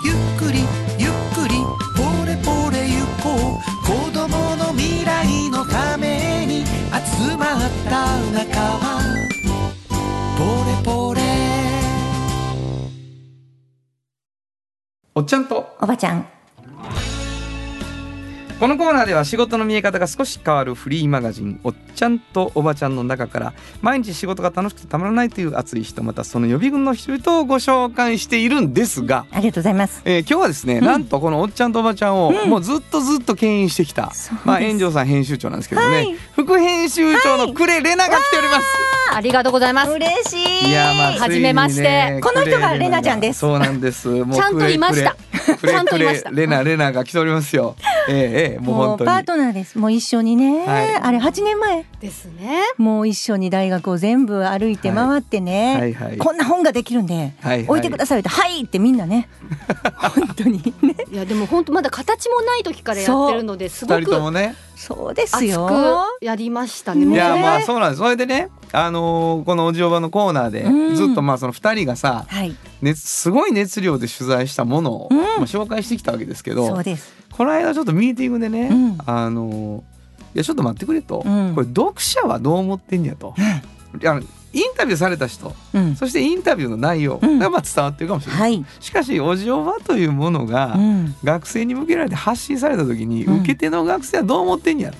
[0.05, 0.59] ゆっくり
[0.97, 1.55] ゆっくり
[1.97, 3.75] ポレポレゆこう。
[3.85, 6.14] 子供の未来のため。
[6.14, 6.14] に
[7.57, 8.85] った仲間
[10.37, 11.21] ポレポレ。
[15.15, 16.34] おっちゃんとおばちゃん
[18.57, 30.01] このコーナーでは仕事の見え方が少し変わるフリーマガジン「おっちゃんとおばちゃん」の中から毎日仕事が楽しくてたまらないという熱い人またその予備軍の人々をご紹介しているんですが、ありがとうございます。
[30.05, 34.47] えー今日はですね、なんとこのおっちゃんとおばちゃんをもうずっとずっと牽引してきた、そうです。
[34.47, 36.15] まあ炎上さん編集長なんですけどね、はい。
[36.35, 38.65] 副編集長の呉レナが来ております、
[39.13, 39.91] ありがとうございます。
[39.91, 40.69] 嬉しい。
[40.69, 43.39] いやまあはじめましてこの人が呉レナちゃんです。
[43.39, 44.07] そうなんです。
[44.07, 45.17] もうちゃんといました。
[45.45, 46.31] ちゃんといました。
[46.31, 47.75] レナレナが来ておりますよ
[48.09, 49.09] ええええもうも本当に。
[49.09, 49.77] うパートナーです。
[49.77, 50.95] もう一緒にね、はい。
[50.95, 51.85] あれ8年前。
[51.99, 52.61] ですね。
[52.77, 55.93] もう一緒に大学を全部歩いて回ってね、はい。
[55.93, 57.63] はいこんな本ができるんで、はいはい。
[57.63, 59.29] 置いてくださいって「はい!」ってみんなね。
[60.15, 60.73] 本当に。
[60.81, 64.55] ねいやでも本当まだ形もない時からやってるのですご二人ともくね。
[64.75, 65.67] そうです熱よ
[66.19, 67.05] くやりましたね。
[67.05, 67.99] ねいやまあそうなんです。
[67.99, 70.95] それでねあのーこのおじおばのコーナーでうん。
[70.95, 72.55] ずっとまあその二人がさ、はい。
[72.81, 75.17] ね、すごい熱量で取材したものを、うん。
[75.17, 78.97] まあ、紹介してきたわけですけそどうですこの間ちょっとミーティングでね、うん。
[79.05, 79.83] あの
[80.33, 81.53] いやちょっと待ってくれと、うん。
[81.53, 83.35] これ読者はどう思ってんやと、
[84.01, 84.19] いや
[84.55, 85.53] インタビューされた人。
[85.73, 85.95] うん。
[85.97, 87.39] そしてインタビューの内容うん。
[87.39, 91.15] がまあ伝わってるかもしれない、はい、しかしおじおばというものが、うん。
[91.25, 93.39] 学生に向けられて発信された時に、うん。
[93.41, 94.97] 受け手の学生はどう思ってんやと。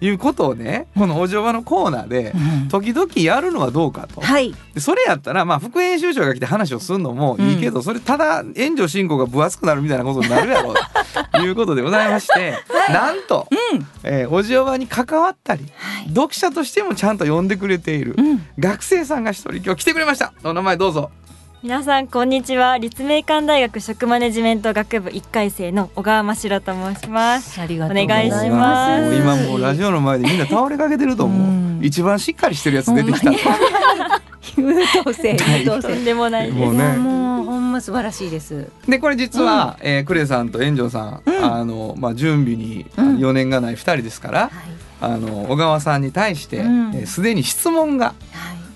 [0.00, 2.68] いうことをねこのおじおばのコーナーでうん。
[2.68, 4.20] 時々やるのはどうかと。
[4.20, 4.54] はい。
[4.72, 10.72] でそれやったらまあ副編集長が来て話をするのもいいけど、それただ援助進行が分厚くなるみたいなことになるやろ。
[10.72, 10.74] う
[11.14, 12.54] ということでございまして、
[12.90, 13.48] なんと、
[14.04, 16.08] えーおじおばに関わったり、はい。
[16.08, 18.46] 読者としてもちゃんと読んでくれている、うん。
[18.58, 20.32] 学生さんが一人今日来てくれました。
[20.44, 21.10] お名前どうぞ。
[21.62, 22.76] 皆さんこんにちは。
[22.76, 27.60] 立命館大学食マネジメント学部1回生の小川真白と申します。
[27.60, 29.04] ありがとうございお願いしまます。
[29.04, 31.80] すもう今もうラジオの前でみんな倒れかけてると思う、うん。
[31.80, 33.30] 一番しっかりしてるやつ出てきた
[34.68, 35.30] 優等生。
[35.32, 36.58] 優等と生んでもないです。
[36.58, 36.96] もうね。
[36.96, 38.68] もうほんま素晴らしいです。
[38.88, 41.44] でこれ実は、えークレさんと炎上さん、うん。
[41.44, 43.16] あのまあ、準備にうん。
[43.16, 44.50] 余念がない2人ですから、はい。
[45.00, 46.94] あの小川さんに対してうん。
[46.94, 48.12] えーすで、に質問がは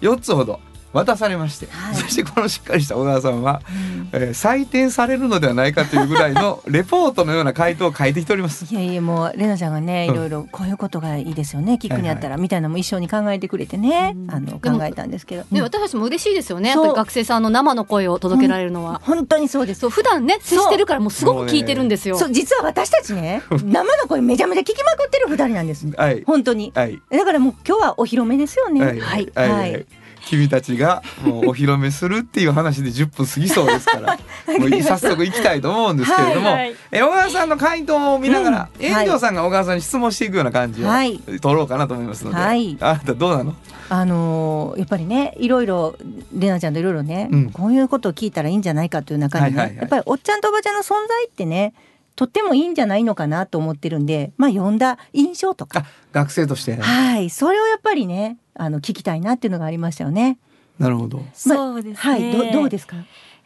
[0.02, 0.06] い。
[0.06, 0.60] 4つほど
[0.96, 1.94] 渡されまして、はい。
[1.94, 4.08] そしてこのしっかりした小川さんは、うん。
[4.12, 8.66] えー採点されるのではないかというぐらいの レポートのような回答を書いてきております。
[8.70, 11.78] いやいやもうレナちゃんがねいろいろこういうことがいいですよね。
[11.80, 14.16] 聞くにあったらみたいなのも一緒に考えてくれてね。
[14.28, 15.44] あのでも考えたんですけど。
[15.50, 16.70] ね私たちも嬉しいですよね。
[16.70, 19.00] やっぱり学生さんの生の声を届けられるのは。
[19.04, 19.80] 本当にそうです。
[19.80, 22.18] そう普段ね接してるからもうすごく聞いてるんですよ。
[22.18, 25.86] そう実は私たちね生の声めちゃめちゃ聞きまくってる二人なんです。
[25.96, 26.72] はい、本当に。
[26.74, 27.00] はい。
[27.10, 28.84] だからもう今日はお披露目ですよね。
[28.84, 29.00] はい。
[29.00, 29.32] はい。
[29.34, 29.50] はい。
[29.50, 29.86] はい
[30.26, 34.18] 君たちがもうお披露目するっていう話で10分過ぎそうですから。
[34.58, 36.76] もう早速行きたいと思うんですけれども、はいはい。
[36.90, 38.84] え小川さんの回答を見ながら、うん。
[38.84, 41.18] 遠藤さんが小川さんに質問していくような感じをはい。
[41.40, 42.76] 取ろうかなと思いますので、はい。
[42.80, 43.54] あなたどうなの？
[43.88, 45.96] あのーやっぱりねいろいろ
[46.36, 47.50] レナちゃんといろいろね、うん。
[47.50, 49.78] こういうことを聞いたらいいんじゃないかという中にね、はいはいはい。
[49.78, 51.72] やっぱりおっちゃんとおばちゃんの存在ってね
[52.16, 55.80] とってもいいんじゃないのかなと思ってるんでまあ読んだ印象とか。
[55.80, 56.74] あ学生として。
[56.76, 57.30] ねはい。
[57.30, 60.38] それをやっぱりねあの聞きたいなっていうのがありましたよね。
[60.78, 61.22] なるほど。
[61.32, 62.96] そうですね、はいどどうですか、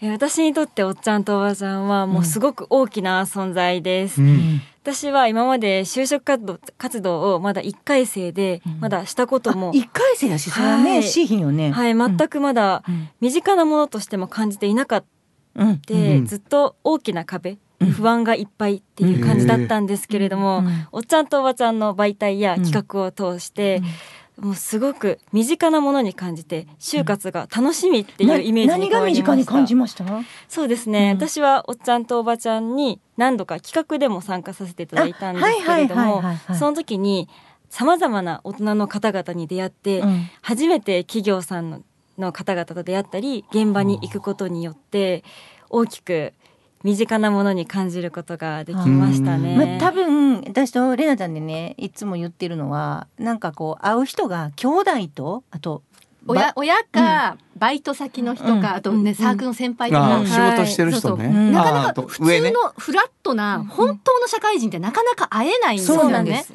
[0.00, 4.60] え私にとっておっちゃんとおばちゃんはもうすごく大きな存在です、うん。
[4.82, 8.80] 私は今まで就職活動活動をまだ1回生でうん。
[8.80, 11.02] まだしたことも、一回生やしそれはね、はい。
[11.02, 11.70] しいひんよね。
[11.70, 13.08] はい全くまだうん。
[13.20, 15.06] 身近なものとしても感じていなかった
[15.56, 15.80] うん。
[15.86, 16.26] で、うん。
[16.26, 17.90] ずっと大きな壁、うん。
[17.90, 20.86] 不安がいっぱいっていう感じだったんですけれども、うん。
[20.92, 23.82] おっちゃんとおばちゃんの媒体や企画を通して、
[24.40, 29.46] もうすごく身近なものに感じて就活が楽しみっていうイメージな何が身に変わりました。
[29.46, 30.04] 近に感じました？
[30.48, 31.26] そうですね、うん。
[31.28, 36.22] 私はおっちゃんとおばちゃんに何度か企画でも参加させていただいたんですけれども
[36.58, 37.28] その時に
[37.68, 40.30] さまざまな大人の方々に出会って、うん。
[40.42, 41.82] 初めて企業さんの
[42.18, 45.24] の方々と出会ったり現場に行くことによって
[45.70, 46.34] 大きく
[46.82, 49.56] 身近なものに感じることができましたね。
[49.56, 55.82] まあ、多分私とレナちゃんでねいつも言ってるのはなんかこう会う人が兄弟とあと
[56.26, 58.64] 親親かバイト先の人か、うん。
[58.64, 61.42] あとねサークルの先輩とか、仕事してる人ね、そうそう。
[61.42, 61.52] うん。
[61.52, 66.02] なかなか普通のフラットな本当の社会人ってなかなか会えないんですよね。
[66.02, 66.52] そうなんです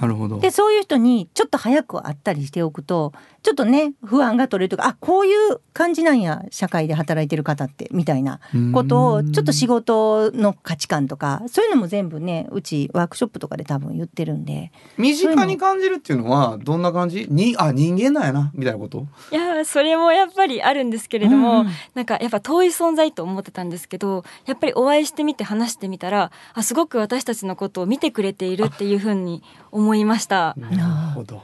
[0.00, 0.38] なるほど。
[0.40, 8.40] でそういう人にちょっと早く会ったりしておくとちょっとね不安が取れるというかあこういう感じなんや社会で働いてる方ってみたいな
[8.72, 14.72] ことをちょっと仕事の価値観とかそういうのも全部ねうちワークショップとかで多分言ってるんで。
[14.98, 17.26] 身近に感じるっていうのはどんな感じ？
[17.30, 19.06] にあ人間なんやなみたいなこと？
[19.30, 21.68] いやそれもやっぱりあるんですけれども、うん。
[21.94, 29.42] なんかやっぱ遠い存在と思ってたんですけどやっぱりお会いしてみて話してみたらあすごく私たちのことを見てくれているっていうふうに
[29.74, 30.54] 思いました。
[30.56, 30.76] なる
[31.14, 31.42] ほど。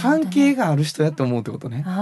[0.00, 1.82] 関係がある人やって思うってことね。
[1.82, 1.98] な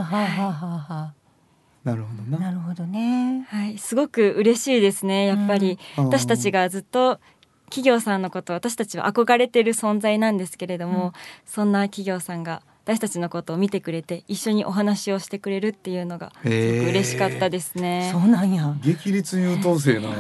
[1.95, 2.39] るほどな。
[2.39, 3.47] あなるほどね。
[3.49, 6.05] はい、すごく嬉しいですねやっぱり、うん。
[6.07, 7.19] 私たちがずっと
[7.67, 11.15] 企業さんのことを私たちは憧れてる存在なんですけれども、
[11.47, 18.11] そんな企業さんが私たちのことを見てくれて一緒にお話をしてくれるっていうのがすごく嬉しかったですね。
[18.13, 18.75] そうなんや。
[18.83, 20.11] 激烈優等生な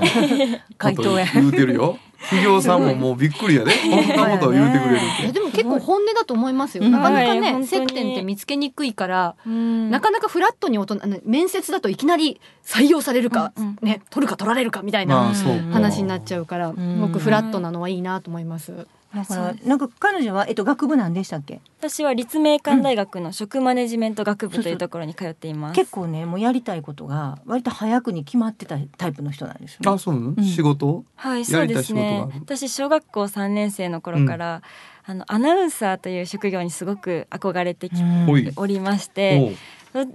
[0.79, 3.73] 回答や言うてるよ企業さんももうびっくりやで。
[3.83, 5.23] こんなことを言うてくれるって。
[5.23, 6.85] いやでも結構本音だと思いますよ。
[6.85, 7.41] うんなかなかはい。
[7.41, 9.91] ね、接点って見つけにくいから、うん。
[9.91, 15.35] なかなかフラットに大人あの面接だといきなり採用されるか、うんうんね取るか取られるかみたいまな
[15.73, 17.01] 話になっちゃうから、ん。
[17.01, 18.87] 僕フラットなのはいいなと思います。
[19.15, 21.61] だからなんか彼女はえっと学部なんでしたっけ？
[21.79, 25.77] 私は立命館大学の食マネジメント学部というところに通っています。
[25.77, 29.91] 結構ねもうやりたいことが割と早くに決まってたタイプの人なんですよ、ね。
[29.91, 30.45] あそうなの、うん。
[30.45, 31.05] 仕事？
[31.17, 32.41] はい、やそうですりたい仕事があねる。
[32.41, 34.63] 私小学校3年生の頃から、
[35.07, 38.53] あのアナウンサーという職業にすごく憧れてきうん。
[38.57, 39.57] おりましおて、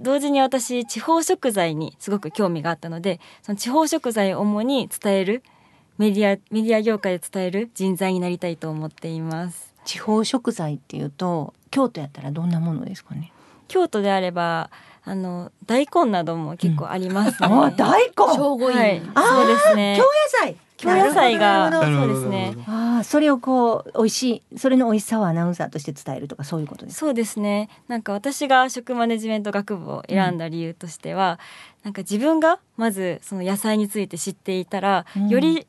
[0.02, 5.42] 同時に私地方食材にすごく興味があったので、その地方食材を主に伝える
[6.00, 9.74] メディアメディア業界で伝える人材になりたいと思っています。
[9.84, 13.30] 地方食材っていうと京都やったらどんなものですかね？
[13.68, 14.70] 京都であれば
[15.04, 17.48] あの大根なども結構ありますね。
[17.50, 18.14] あ大根？
[18.14, 20.02] 正午はい、そうですね京。
[20.02, 20.56] 野菜。
[20.78, 22.54] 京野菜がそうですね。
[22.66, 27.00] ああそれをこう美味しいそれの美味しさをアナウンサーとして伝えるとかそういうことですか？
[27.00, 31.38] そうですねなんか私が食マネジメント学部を選んだ理由としては、
[31.84, 35.66] なんか自分がまずその野菜について知っていたら、うんより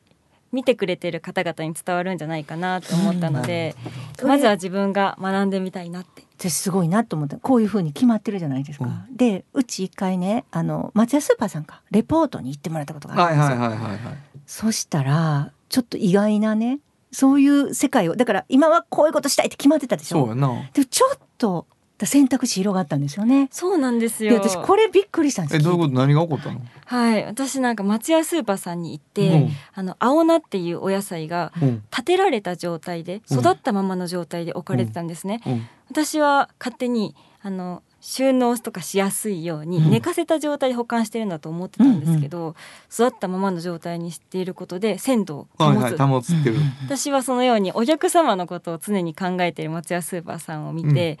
[0.52, 3.74] 見てくれてる方々に伝わるんじゃないかなと思ったので、
[4.20, 4.28] うん。
[4.28, 6.22] まずは自分が学んでみたいなって。
[6.38, 9.06] 私すごいなと思ったこういうふうに決まってるじゃないですか。
[9.10, 13.58] でうち一回ねあの松屋スーパーさんかレポートに行ってもらったことがあるんですよ。
[13.58, 14.16] はいはいはいはいはい。
[14.46, 16.80] そしたらちょっと意外なね
[17.12, 20.18] そういう世界をだから今はこういうことしたいって決まってたでしょ。
[20.18, 20.48] そうやな。
[20.72, 21.66] でもちょっと
[22.06, 23.48] 選択肢広がったんですよね。
[23.50, 25.56] そうなんですでよ私これびっくりしたんです。
[25.56, 25.94] えどういうこと？
[25.94, 26.60] 何が起こったの？
[26.86, 27.24] はい。
[27.24, 29.50] 私なんか松屋スーパーさんに行って、うん。
[29.74, 31.82] あの青菜っていうお野菜がうん。
[31.90, 33.38] 立てられた状態でうん。
[33.40, 35.66] 育ったままの状態で置かれてたんですね、うん。
[35.90, 39.90] 私は勝手にあの収納とかしやすいようにうん。
[39.90, 42.56] 寝かせた状態で保管してるんだと思ってたんですけど、
[42.92, 51.20] 育ったままの状態にしていることで鮮度を保つ、はいはい保つってる、私はそのようにお客様のことを常に考えている松屋スーパーさんを見て、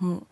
[0.00, 0.26] もう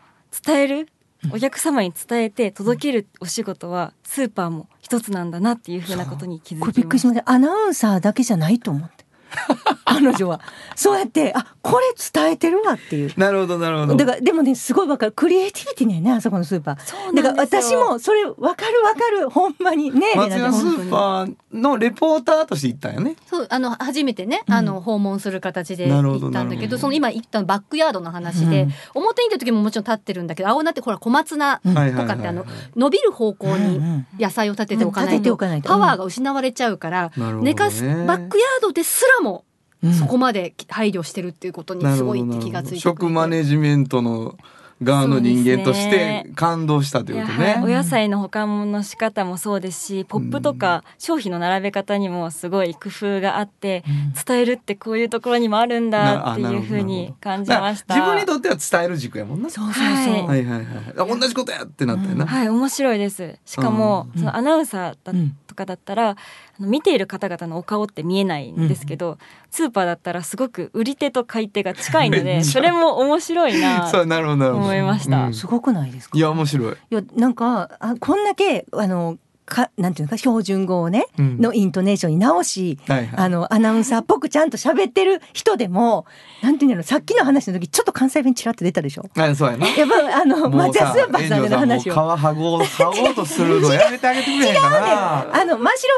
[0.45, 0.89] 伝える？
[1.33, 6.77] お客様に伝えて届けるお仕事はスーパーも一つなんだなっていうふうなことに気づきまし。
[6.77, 7.31] びっくりしました。
[7.31, 9.06] アナウンサーだけじゃないと思って。
[9.85, 10.41] 彼女は。
[10.75, 13.13] そうやってあこれ伝えてるわっていう。
[13.17, 13.97] なるほどなるほど。
[13.97, 15.13] だからでもねすごいわかる。
[15.13, 16.81] クリエイティビティねねあそこのスーパー。
[16.85, 17.81] そうだからなんですよ。
[17.81, 19.31] 私もそれわかるわかる。
[19.31, 23.17] ほんまにね松屋スーパーのレポーターとして行ったんやね。
[23.29, 24.55] そうあの初めてね、うん。
[24.55, 26.79] あの訪問する形で行ったんだけどなるほど。
[26.79, 28.73] その今言ったバックヤードの話で、うん。
[28.95, 35.27] 表にいた時ももちろん立ってるんだけど青菜ってほら小松菜とかってあの伸びる方向にうんうん野菜を立てておかないと。
[35.27, 35.69] ておかないと。
[35.69, 37.43] パワーが失われちゃうから、なるほどね。
[37.45, 39.45] 寝かすバックヤードですらも
[39.83, 39.93] うん。
[39.93, 44.37] そこまで配慮してるっていうことにすごいって気がついて食マネジメントの
[44.83, 47.63] 側の人間として感動したということいやはい。
[47.63, 47.75] おね。
[47.75, 53.85] 野菜の保管の仕方もそうですしポップとか商品の並べ方にもすごい工夫があって
[54.27, 57.95] 伝えるってこういうところにもあるんだっていうふうに感じました。
[57.95, 59.49] 自分にとっては伝える軸やもんな。
[59.49, 60.27] そうそうそう、はい。
[60.27, 60.67] はいはいはい。
[60.99, 62.27] あ同じことやってなったよな。
[62.27, 63.39] はい面白いです。
[63.47, 64.21] しかも、うん。
[64.21, 65.37] そのアナウンサーだうん。
[65.47, 66.17] とかだったら、
[66.59, 69.19] 見ている方々のお顔って見えないんですけど、
[69.51, 74.65] スーパーだったらすごく売り手と買い手が近いので それも面白いな そうなるほどなるほど。
[74.65, 75.25] 思いました。
[75.27, 75.35] うん。
[75.35, 76.17] すごくないですか？
[76.17, 76.73] いや面白い。
[76.73, 86.05] いやなんかあこんだけあのかなんていうのか標準語をね、うんのイントネーションに直し、はいはいあのアナウンサーっぽくちゃんと喋ってる人でも
[86.43, 89.05] なんていうんだろうさっきの話の時ちょっと関西弁ちらっと出たでしょ？
[89.17, 89.67] あそうやな。
[89.69, 91.95] やっぱあのもう松屋スーパーさんでの話を。
[91.95, 95.41] 皮剥ごう剥ごうとするの やめてあげてくれへんかな。
[95.41, 95.93] あの真城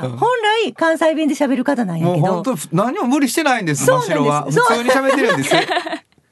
[0.00, 0.28] さんは本
[0.64, 3.84] 来関西弁で喋る方なんやけどもう本当何も無理してないんです。
[3.84, 5.60] 真城は普通に喋ってるんですよ。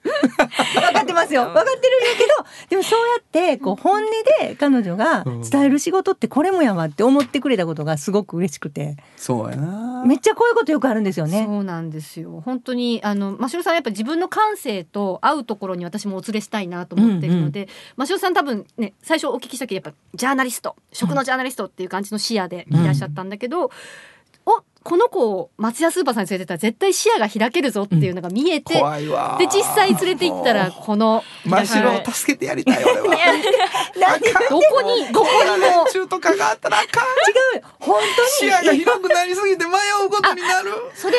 [0.03, 1.45] 分かってますよ。
[1.45, 3.25] 分かってるんやけどでもそうやっ
[3.57, 8.97] てこう本音で彼女が伝える仕事ってこれもやわって思ってくれたことがすごく嬉しくて。
[9.17, 10.05] そうやな。
[10.05, 11.45] めっちゃこういうことよくあるんですよね。
[11.47, 12.43] そうなんですよ。
[12.45, 23.71] 本当にあの真城さんはやっぱ自分の感性と合うところに私もお連れしたいなと思ってるので、真城さん多分ね最初お聞きしたけどやっぱジャーナリスト食のジャーナリストっていう感じの視野でいらっしゃったんだけど、お
[24.83, 29.37] この子を松屋スーパーさんに連れてったら絶対視野が開けるぞっていうのが見えて、怖いわ。
[29.39, 33.03] で実際連れて行ったらこの真城を助けてやりたい俺は。
[34.51, 35.87] どこにどこにも。
[35.93, 37.05] 中とかがあったらあかん。
[37.57, 39.70] 違う本当視野が広くなりすぎて迷
[40.05, 40.70] うことになる。
[40.95, 41.14] それ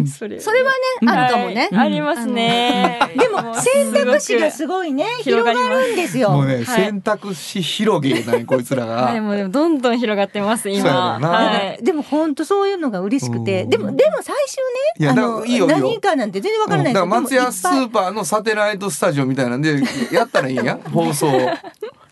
[0.00, 0.06] ね。
[0.06, 0.70] それそれは
[1.02, 1.68] ねあるかもね。
[1.72, 1.86] はい。
[1.86, 2.98] ありますね。
[3.16, 5.06] でも選択肢がすごいね。
[5.22, 6.30] 広がるんですよ。
[6.30, 6.64] もうね、はい。
[6.64, 8.94] 選択肢広げないこいつらが。
[8.94, 11.84] はいもうでもどんどん広がってますそうやろ今はい。
[11.84, 13.70] でも本当そういうのが嬉しくて、うん。
[13.70, 15.78] でもでも最終ねあいやだからのいいよいいよ。
[15.78, 19.82] 何かなんて全然わからないだから松屋スーパーのサテライトスタジオみたいなんで
[20.12, 20.64] やったらいいん。
[20.64, 21.28] や放送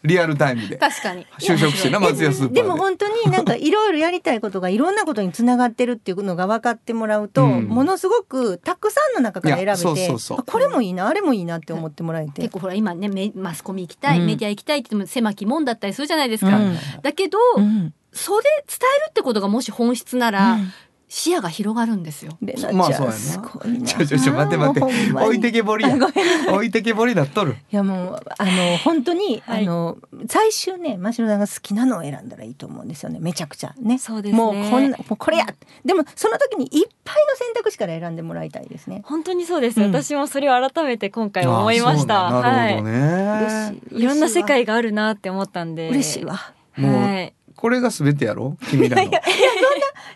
[0.05, 0.77] リアルタイムで。
[0.77, 1.27] 確かに。
[1.39, 2.63] 就職してな松屋スーパーで。
[2.63, 7.65] でも本当になんかいろいろやりたいことがいろんなことにつながってるっていうのが分かってもらうと、うん。
[7.67, 10.39] ものすごくたくさんの中から選べいやそうてそうそう。
[10.41, 12.43] あこれもいいなあれもいいなって思ってもらえて。
[12.43, 12.55] 結。
[12.55, 14.27] 構ほら今ねメマスコミ行きたい、うん。
[14.27, 16.77] メディア行きたいって言っても狭き門だったりするじゃないですか、うん。
[17.03, 20.73] だけど、うんそれ伝えるってことがもし本質なら、うん。
[21.15, 22.39] 視野が広がるんですよ。
[22.41, 23.19] レナちゃんまあそうやな。
[23.19, 25.13] すごいなちょちょちょ待って待って。
[25.13, 27.57] 置いてけぼり置いてけぼりなっとる。
[27.71, 29.65] いやもうあの本当に、はい。
[29.65, 33.19] あの最終ね真城さんが好きなのを選んだらいいと思うんですよね。
[33.21, 33.99] めちゃくちゃね。
[33.99, 34.39] そうですね。
[34.39, 35.47] もうこんなもうこれや。
[35.85, 39.03] でもその時にいっぱいの選択肢から選んでもらいたいですね。
[39.05, 39.93] 本当にそうです、うん。
[39.93, 42.31] 私もそれを改めて今回思いました。
[42.31, 44.03] なるほどね、嬉しい。
[44.03, 45.91] いろんな世界ががあるなって思ったんで。
[45.91, 46.55] 嬉しいわ。
[46.77, 48.57] もうはいこれが全てやろ？
[48.69, 49.11] 君らの。
[49.11, 49.27] だか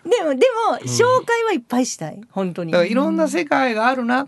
[0.03, 2.21] でもでも紹介はいっぱいしたい。
[2.31, 2.71] 本当に。
[2.71, 4.27] らいろんな世界があるなっ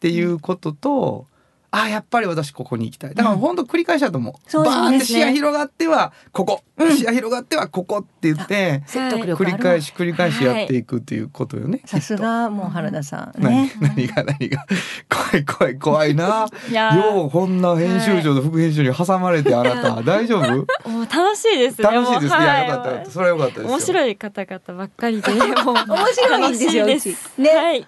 [0.00, 1.26] ていうことと、
[1.72, 3.14] あやっぱり私ここに行きたい。
[3.14, 13.72] だから本当繰り返しだと思う、そうバーンって視野広がってはここ、視野広がってはここって言って繰り返し繰り返しやっていくっていうことよね、さすがもう原田さん何ね。
[13.80, 14.66] 何が何が。
[15.08, 16.48] 怖い怖い怖いな。
[16.70, 20.02] ようこんな編集長と副編集に挟まれてあなた。
[20.02, 20.90] 大丈夫？
[20.90, 21.88] もう楽しいですね。
[21.88, 22.68] 楽しいです、い、やはい。
[22.68, 22.96] よかったよ。
[22.96, 23.68] かったそれはよかったですよ。
[23.68, 25.30] 面白い方々ばっかりで
[25.62, 26.86] もう面白いんですよ
[27.38, 27.50] ね。
[27.50, 27.86] はい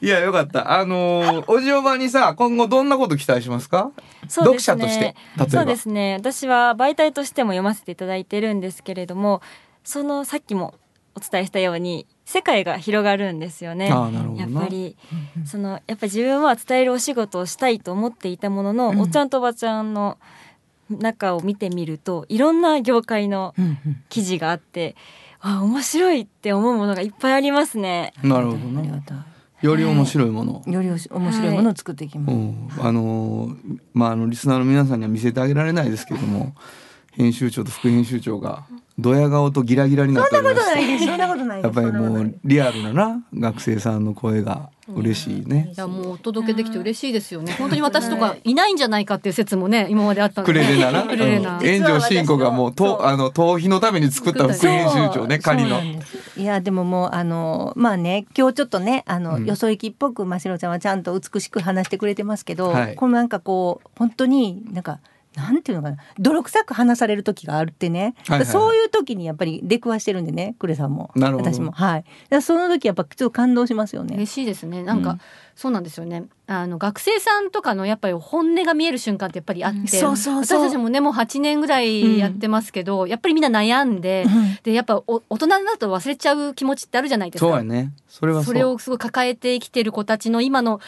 [0.00, 0.78] いやよかった。
[0.78, 3.90] あのーおじおばにさ今後どんなこと期待しますか？
[3.96, 4.04] ね。
[4.28, 5.48] 読者として例えば。
[5.48, 6.14] そうですね。
[6.14, 9.42] 私は媒体としても読ませていただいてるんですけれども
[9.84, 10.74] そのさっきも
[11.14, 13.88] お伝えしたように世界が広がるんですよね。
[13.88, 14.96] やっぱり。
[15.46, 19.00] そのやっぱり自分は伝えるお仕事をしたいと思っていたものの、うん。
[19.00, 20.18] おっちゃんとおばちゃんの
[20.90, 23.54] 中を見てみるといろんな業界の
[24.10, 24.96] 記事があって
[25.40, 28.12] あ面白いって思うものがいっぱいありますね。
[28.22, 29.14] なるほどありがなた
[29.66, 36.54] より面白いもの、いより面白いものを作っていきます、うん、あのーまああのリスナーの皆さんには見せてあげられないですけれども
[37.12, 38.66] 編集長と副編集長が
[38.98, 40.74] ドヤ顔とギラギラになっておりまして。
[40.74, 45.70] ないそんなことないやっぱりもうリアルなな学生さんの声が嬉しいね。
[45.72, 45.78] い。
[45.78, 47.52] やもうお届けできて嬉しいですよね。
[47.58, 50.52] 本当に私とかいないんじゃないかっていう説もね今まであったので。
[50.52, 51.80] クレレナな、クレレナうん。
[51.80, 55.80] 炎上進行がもうとあの逃避のために作った副編集長ね仮の。
[56.36, 59.46] いやでももうあのまあね今日ちょっとねあの、うん。
[59.46, 62.94] よそ行きっぽく真城ちゃんはちゃんと美しく話してくれてますけど、はい。
[62.94, 65.00] このなんかこう本当になんか
[65.36, 65.96] なんていうのかな。
[66.18, 71.10] 泥臭く話される時があるってね、はいはいそういう時にやっぱり出くわしてるんでねクレさんも。
[71.16, 71.52] なるほど。
[71.52, 71.72] 私も。
[71.72, 72.04] はい。
[72.40, 74.14] その時やっぱちょっと感動しますよね。
[74.16, 74.82] 嬉しいですね。
[74.82, 75.20] なんか、うん。
[75.56, 76.24] そうなんですよね。
[76.46, 79.88] あの学生さんとかのやっぱり本音が見える瞬間ってやっぱりあって、うん。
[79.88, 80.60] そうそうそう。
[80.60, 84.58] 私たちもねもう8年ぐらいやってますけど、やっぱりみんな悩んで、うん。
[84.62, 87.48] でやっぱお大人になると忘れちゃう気持ちってあるじゃないですか。
[87.48, 87.92] そうやね。
[88.08, 90.80] それはそれをすごい抱えて生きてる子たちの今の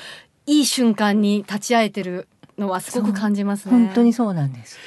[0.46, 2.28] いい瞬間に立ち会えてる
[2.58, 3.72] のはすごく感じますね。
[3.72, 4.78] 本当にそうなんです、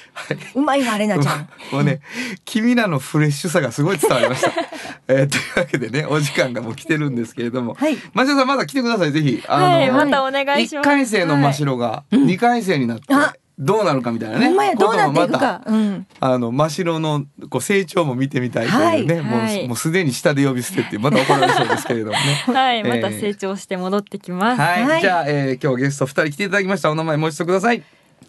[0.55, 1.49] うまいわレナちゃん。
[1.71, 2.01] もうね、
[2.45, 4.51] 君らのフレッシュさがすごい伝わりました。
[5.07, 7.97] えーというわけでね、お時間がもう来てるんですけれども、はい。
[8.13, 9.43] マシロさんまだ来てください、ぜひ。
[9.47, 10.85] あはい、またお願いし一ます。
[10.89, 14.75] 回生の真白が二回生になってあどうなるかみたいなね。
[14.75, 16.31] どうなっていくか、うん、た。
[16.31, 22.17] あの真白のこう成長も見てみたいというね、はいもう、はいもうすでに下で呼び捨てってまた怒られそうですけれどもね。
[22.47, 24.61] はい、えーまた成長して戻ってきます。
[24.61, 26.89] はい、はいじゃあ、えー今日ゲスト二人来ていただきました。
[26.89, 27.83] お名前もう一度ください。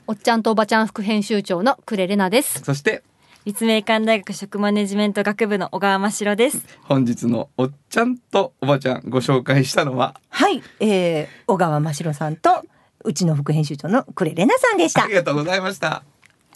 [0.09, 2.61] おっちゃんとおばちゃん副編集長のクレレナです。
[2.65, 3.05] そして
[3.45, 6.65] 立命館大学食マネジメント学部の小川真白です。
[6.83, 10.15] 本日のおっちゃんとおばちゃんご紹介したのは？
[10.29, 12.65] はい、えー、小川真城さんと
[13.05, 16.03] うちの副編集長のクレレナさんでしたありがとうございました。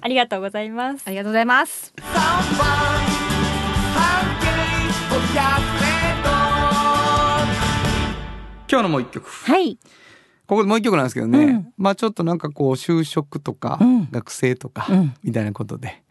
[0.01, 1.03] ありがとうございます。
[1.07, 1.95] ありがとうございます。
[8.71, 9.29] 今日のもう一曲。
[9.29, 9.79] はい
[10.47, 16.03] ここでもう一曲なんですけどね、うんまあちょっとなんかこう就職とか、うん学生とか、うんみたいなことで、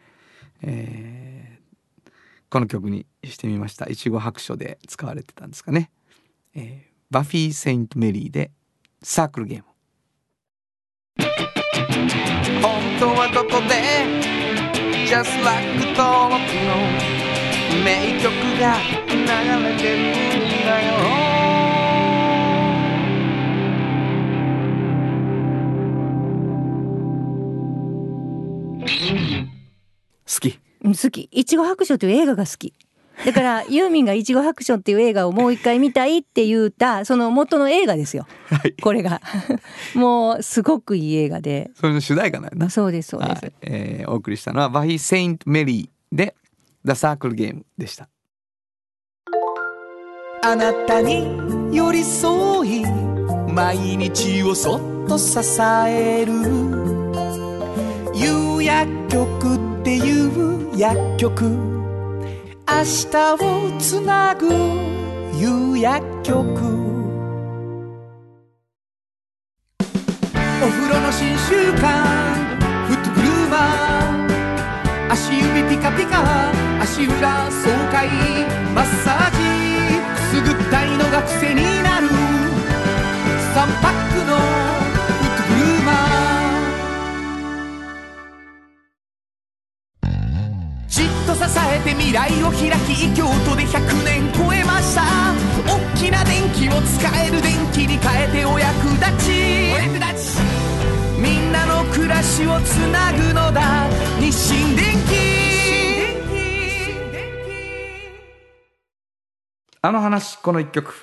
[0.62, 2.12] えー
[2.50, 3.88] この曲にしてみました。
[3.90, 5.92] いちご白書で使われてたんですかね。
[6.56, 8.50] えーバフィー・セイント・メリーで
[9.04, 9.66] サークルゲーム。
[12.62, 13.74] 本当はここで
[15.06, 15.62] ？Just like
[15.96, 16.74] 登録の
[17.84, 18.78] 名曲が
[19.10, 19.18] 流
[19.64, 20.94] れてるんだよ。
[30.26, 30.60] 好き。
[30.84, 31.30] うん好き。
[31.32, 32.74] いちご白書という映画が好き
[33.26, 38.28] だからユーミンがいちご白書っていう映画をもう一回見たいって言ったその元の映画ですよ。
[38.48, 38.74] はい。
[38.74, 39.22] これが。
[39.96, 41.72] もうすごくいい映画で。
[41.76, 42.70] それの主題歌なんやな。
[42.70, 43.54] そうですそうです、はい。
[43.62, 46.36] えーお送りしたのはバフィー・セイント・メリーで
[46.86, 48.10] The Circle Game でした。
[50.44, 51.26] あなたに
[51.72, 52.86] 寄り添い
[53.54, 55.40] 毎日をそっと支
[55.88, 56.34] える。
[58.14, 61.83] 夕薬局っていう薬局
[62.66, 64.48] 明日をつなぐ
[65.38, 66.40] 夕薬局。
[69.80, 71.84] お風呂の新習慣
[72.88, 75.46] フットグルーマー足指
[75.76, 76.24] ピカピカ
[76.82, 78.08] 足裏爽快。
[78.74, 79.38] マッサージ。
[80.16, 82.08] くすぐったいのが癖になる。
[82.08, 84.03] 3パック
[92.14, 95.02] 未来を開き京都で100年超えました。
[95.66, 99.32] 大きな電気を使える電気に変えてお役立ち。
[99.74, 100.40] お役立ち。
[101.20, 103.90] みんなの暮らしをつなぐのだ。
[104.20, 105.24] 日清電気
[109.82, 110.94] あの話この一曲。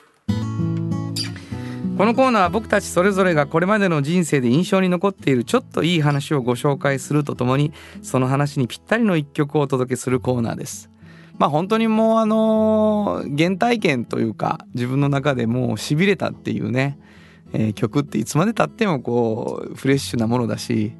[1.98, 10.88] このコーナーは僕たちそれぞれがこれまでの人生で印象に残っているちょっといい話をご紹介するとともにその話にぴったりの一曲をお届けするコーナーです
[11.40, 16.98] まあ本当にもうあの原体験というか自分の中でもうしびれたっていうね、
[17.54, 20.92] えー曲っていつまでたってもこうフレッシュなものだし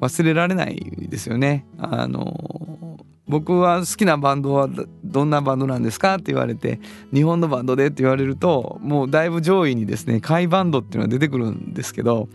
[0.00, 1.66] 忘れられないですよね。
[1.78, 4.68] あの僕は好きなバンドは
[5.04, 6.80] どんなバンドなんですかって言われて
[7.14, 12.28] 日本のバンドでって言われるともうだいぶ上位にですね甲斐バンドっていうのが出てくるんですけど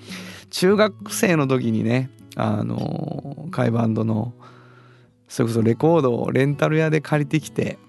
[0.52, 4.34] 中学生の時にねあの甲斐バンドの
[5.32, 7.80] それこそレコードをレンタル屋で借りてきて、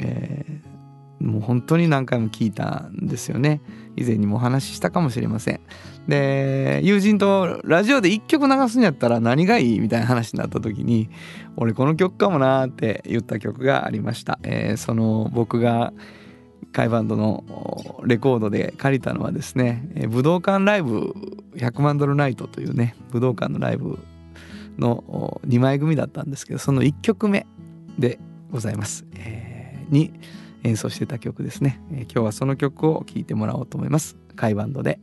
[0.00, 0.58] えー
[1.20, 3.60] もう本当に何回も聞いたんですよね。
[3.96, 5.60] 以前にもお話ししたかもしれません。
[6.06, 11.10] で友人とラジオで1曲流すんやったら何がいいみたいな話になった時に
[11.56, 15.92] 俺この曲かもなって言った曲がありました、えーその僕が
[16.72, 17.42] カイバンドの
[18.04, 21.14] レコードで借りたのはですね、えー武道館ライブ
[21.56, 23.98] 100万ドルナイトというね武道館のライブ
[24.78, 27.46] の2枚組だったんですけどその1曲目
[27.98, 28.18] で
[28.50, 30.12] ございます、えーに
[30.64, 34.16] 演奏してた曲ですね、えー今日はその曲を聴いてもらおうと思います。
[34.36, 34.98] カイバンドで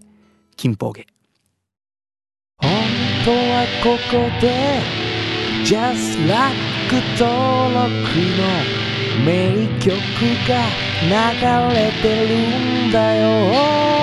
[0.56, 1.08] 金峰芸
[2.58, 2.72] 本
[3.26, 4.82] 当はここで
[5.66, 6.56] Just Like
[7.18, 7.90] 登録
[8.38, 8.86] の
[9.26, 9.90] 名曲
[10.48, 10.52] が
[11.02, 13.95] 流れてるんだよ。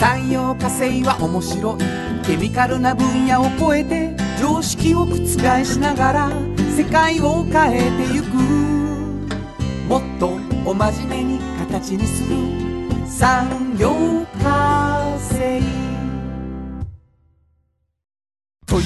[0.00, 2.24] 産業化成は面白い。
[2.24, 6.30] ケミカルな分野を超えて常識を覆しながら
[6.74, 8.28] 世界を変えてゆく。
[9.86, 12.34] もっとお真面目に形にする。
[13.06, 15.69] 産業化成。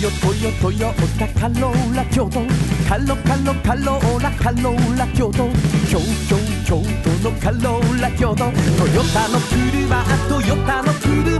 [0.00, 2.40] ヨトヨトヨタカローラ京都。
[2.88, 5.48] カロカロカローラカローラ京都。
[5.88, 6.36] 京京
[6.66, 8.36] 京都のカローラ京都。
[8.36, 8.42] ト
[8.88, 11.38] ヨタの車トヨタの車。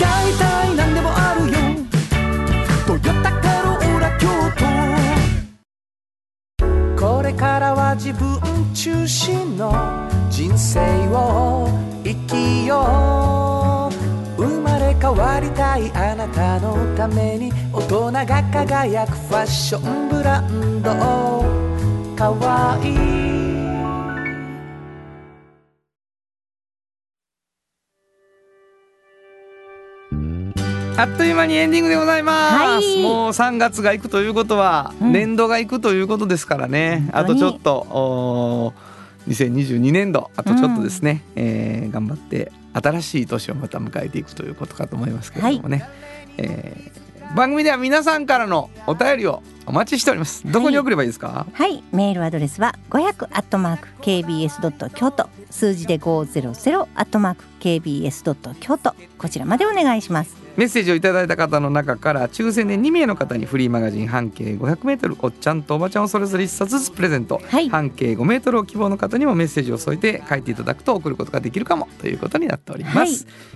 [0.00, 1.58] 大体何でもあるよ。
[2.86, 4.28] トヨタカローラ京
[6.96, 7.06] 都。
[7.06, 8.40] これからは自分
[8.72, 9.72] 中心の
[10.30, 11.68] 人生を
[12.04, 13.45] 生きよう。
[15.06, 20.90] 変わりたいあなたのために大人が輝くファッションブランド。
[22.16, 23.36] かわいい。
[30.98, 33.02] あっという間にエンディングでございます、はい。
[33.02, 35.12] もう3月が行くということは、うん。
[35.12, 37.08] 年度が行くということですからね。
[37.12, 38.96] あとちょっとおー
[39.28, 42.50] 2022年度あとちょっとですね、えー頑張って
[42.82, 45.88] 新しい年をまた迎えていくということかと思いますけれどもね、
[46.38, 50.50] えー番組では皆さんからのお便りをお待ちしております。
[50.50, 55.28] どこに送ればいいですか、はい、メールアドレスは500アットマーク kbs ドット京都。
[55.50, 58.94] 数字で500アットマーク kbs ドット京都。
[59.18, 60.45] こちらまでお願いします。
[60.56, 67.68] メッセージをいただいた方の中から抽選で2名の方にフリーマガジン半径 500m おっちゃんとおばちゃんをそれぞれ1冊ずつプレゼント、はい。
[67.68, 73.10] 半径 5m を希望の方にもメッセージを添えて書いていただくと送ることができるかもということになっております、はい。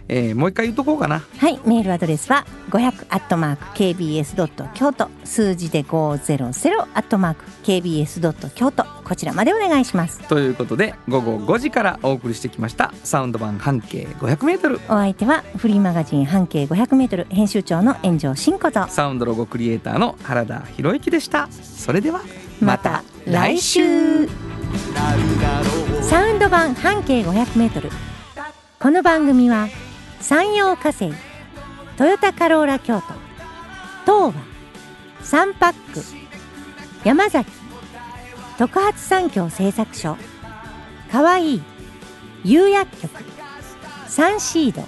[0.09, 1.20] えーもう一回言うとこうかな。
[1.38, 5.09] はい、メールアドレスは500アットマーク kbs ドット京都。
[5.24, 10.20] 数字で500アットマーク kbs ドット京都こちらまでお願いします。
[10.28, 18.86] ということで午後5時からお送りしてきましたサウンド版半径 500m お相手はフリーマガジン半径500メートル編集長の炎上真子と。
[18.86, 21.48] サウンドロゴクリエイターの原田博之でした。
[21.50, 22.20] それでは
[22.61, 24.28] また来週。
[26.02, 27.90] サウンド版半径500メートル。
[28.78, 29.66] この番組は
[30.20, 31.12] 山陽火星
[31.96, 33.02] トヨタカローラ京
[34.06, 36.00] 都東和サンパック
[37.02, 37.59] 山崎
[38.61, 40.18] 特発産業製作所。
[41.11, 41.62] かわいい
[42.44, 43.24] 釉薬局。
[44.06, 44.82] サンシード。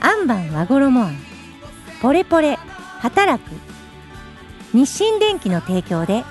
[0.00, 1.16] アンバン和衣あん
[2.02, 2.58] ポレポレ
[2.98, 3.52] 働く。
[4.74, 6.24] 日清電機の提供で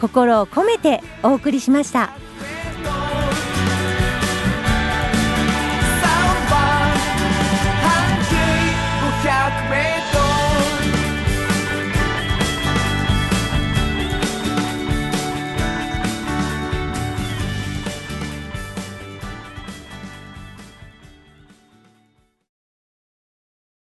[0.00, 2.10] 心を込めてお送りしました。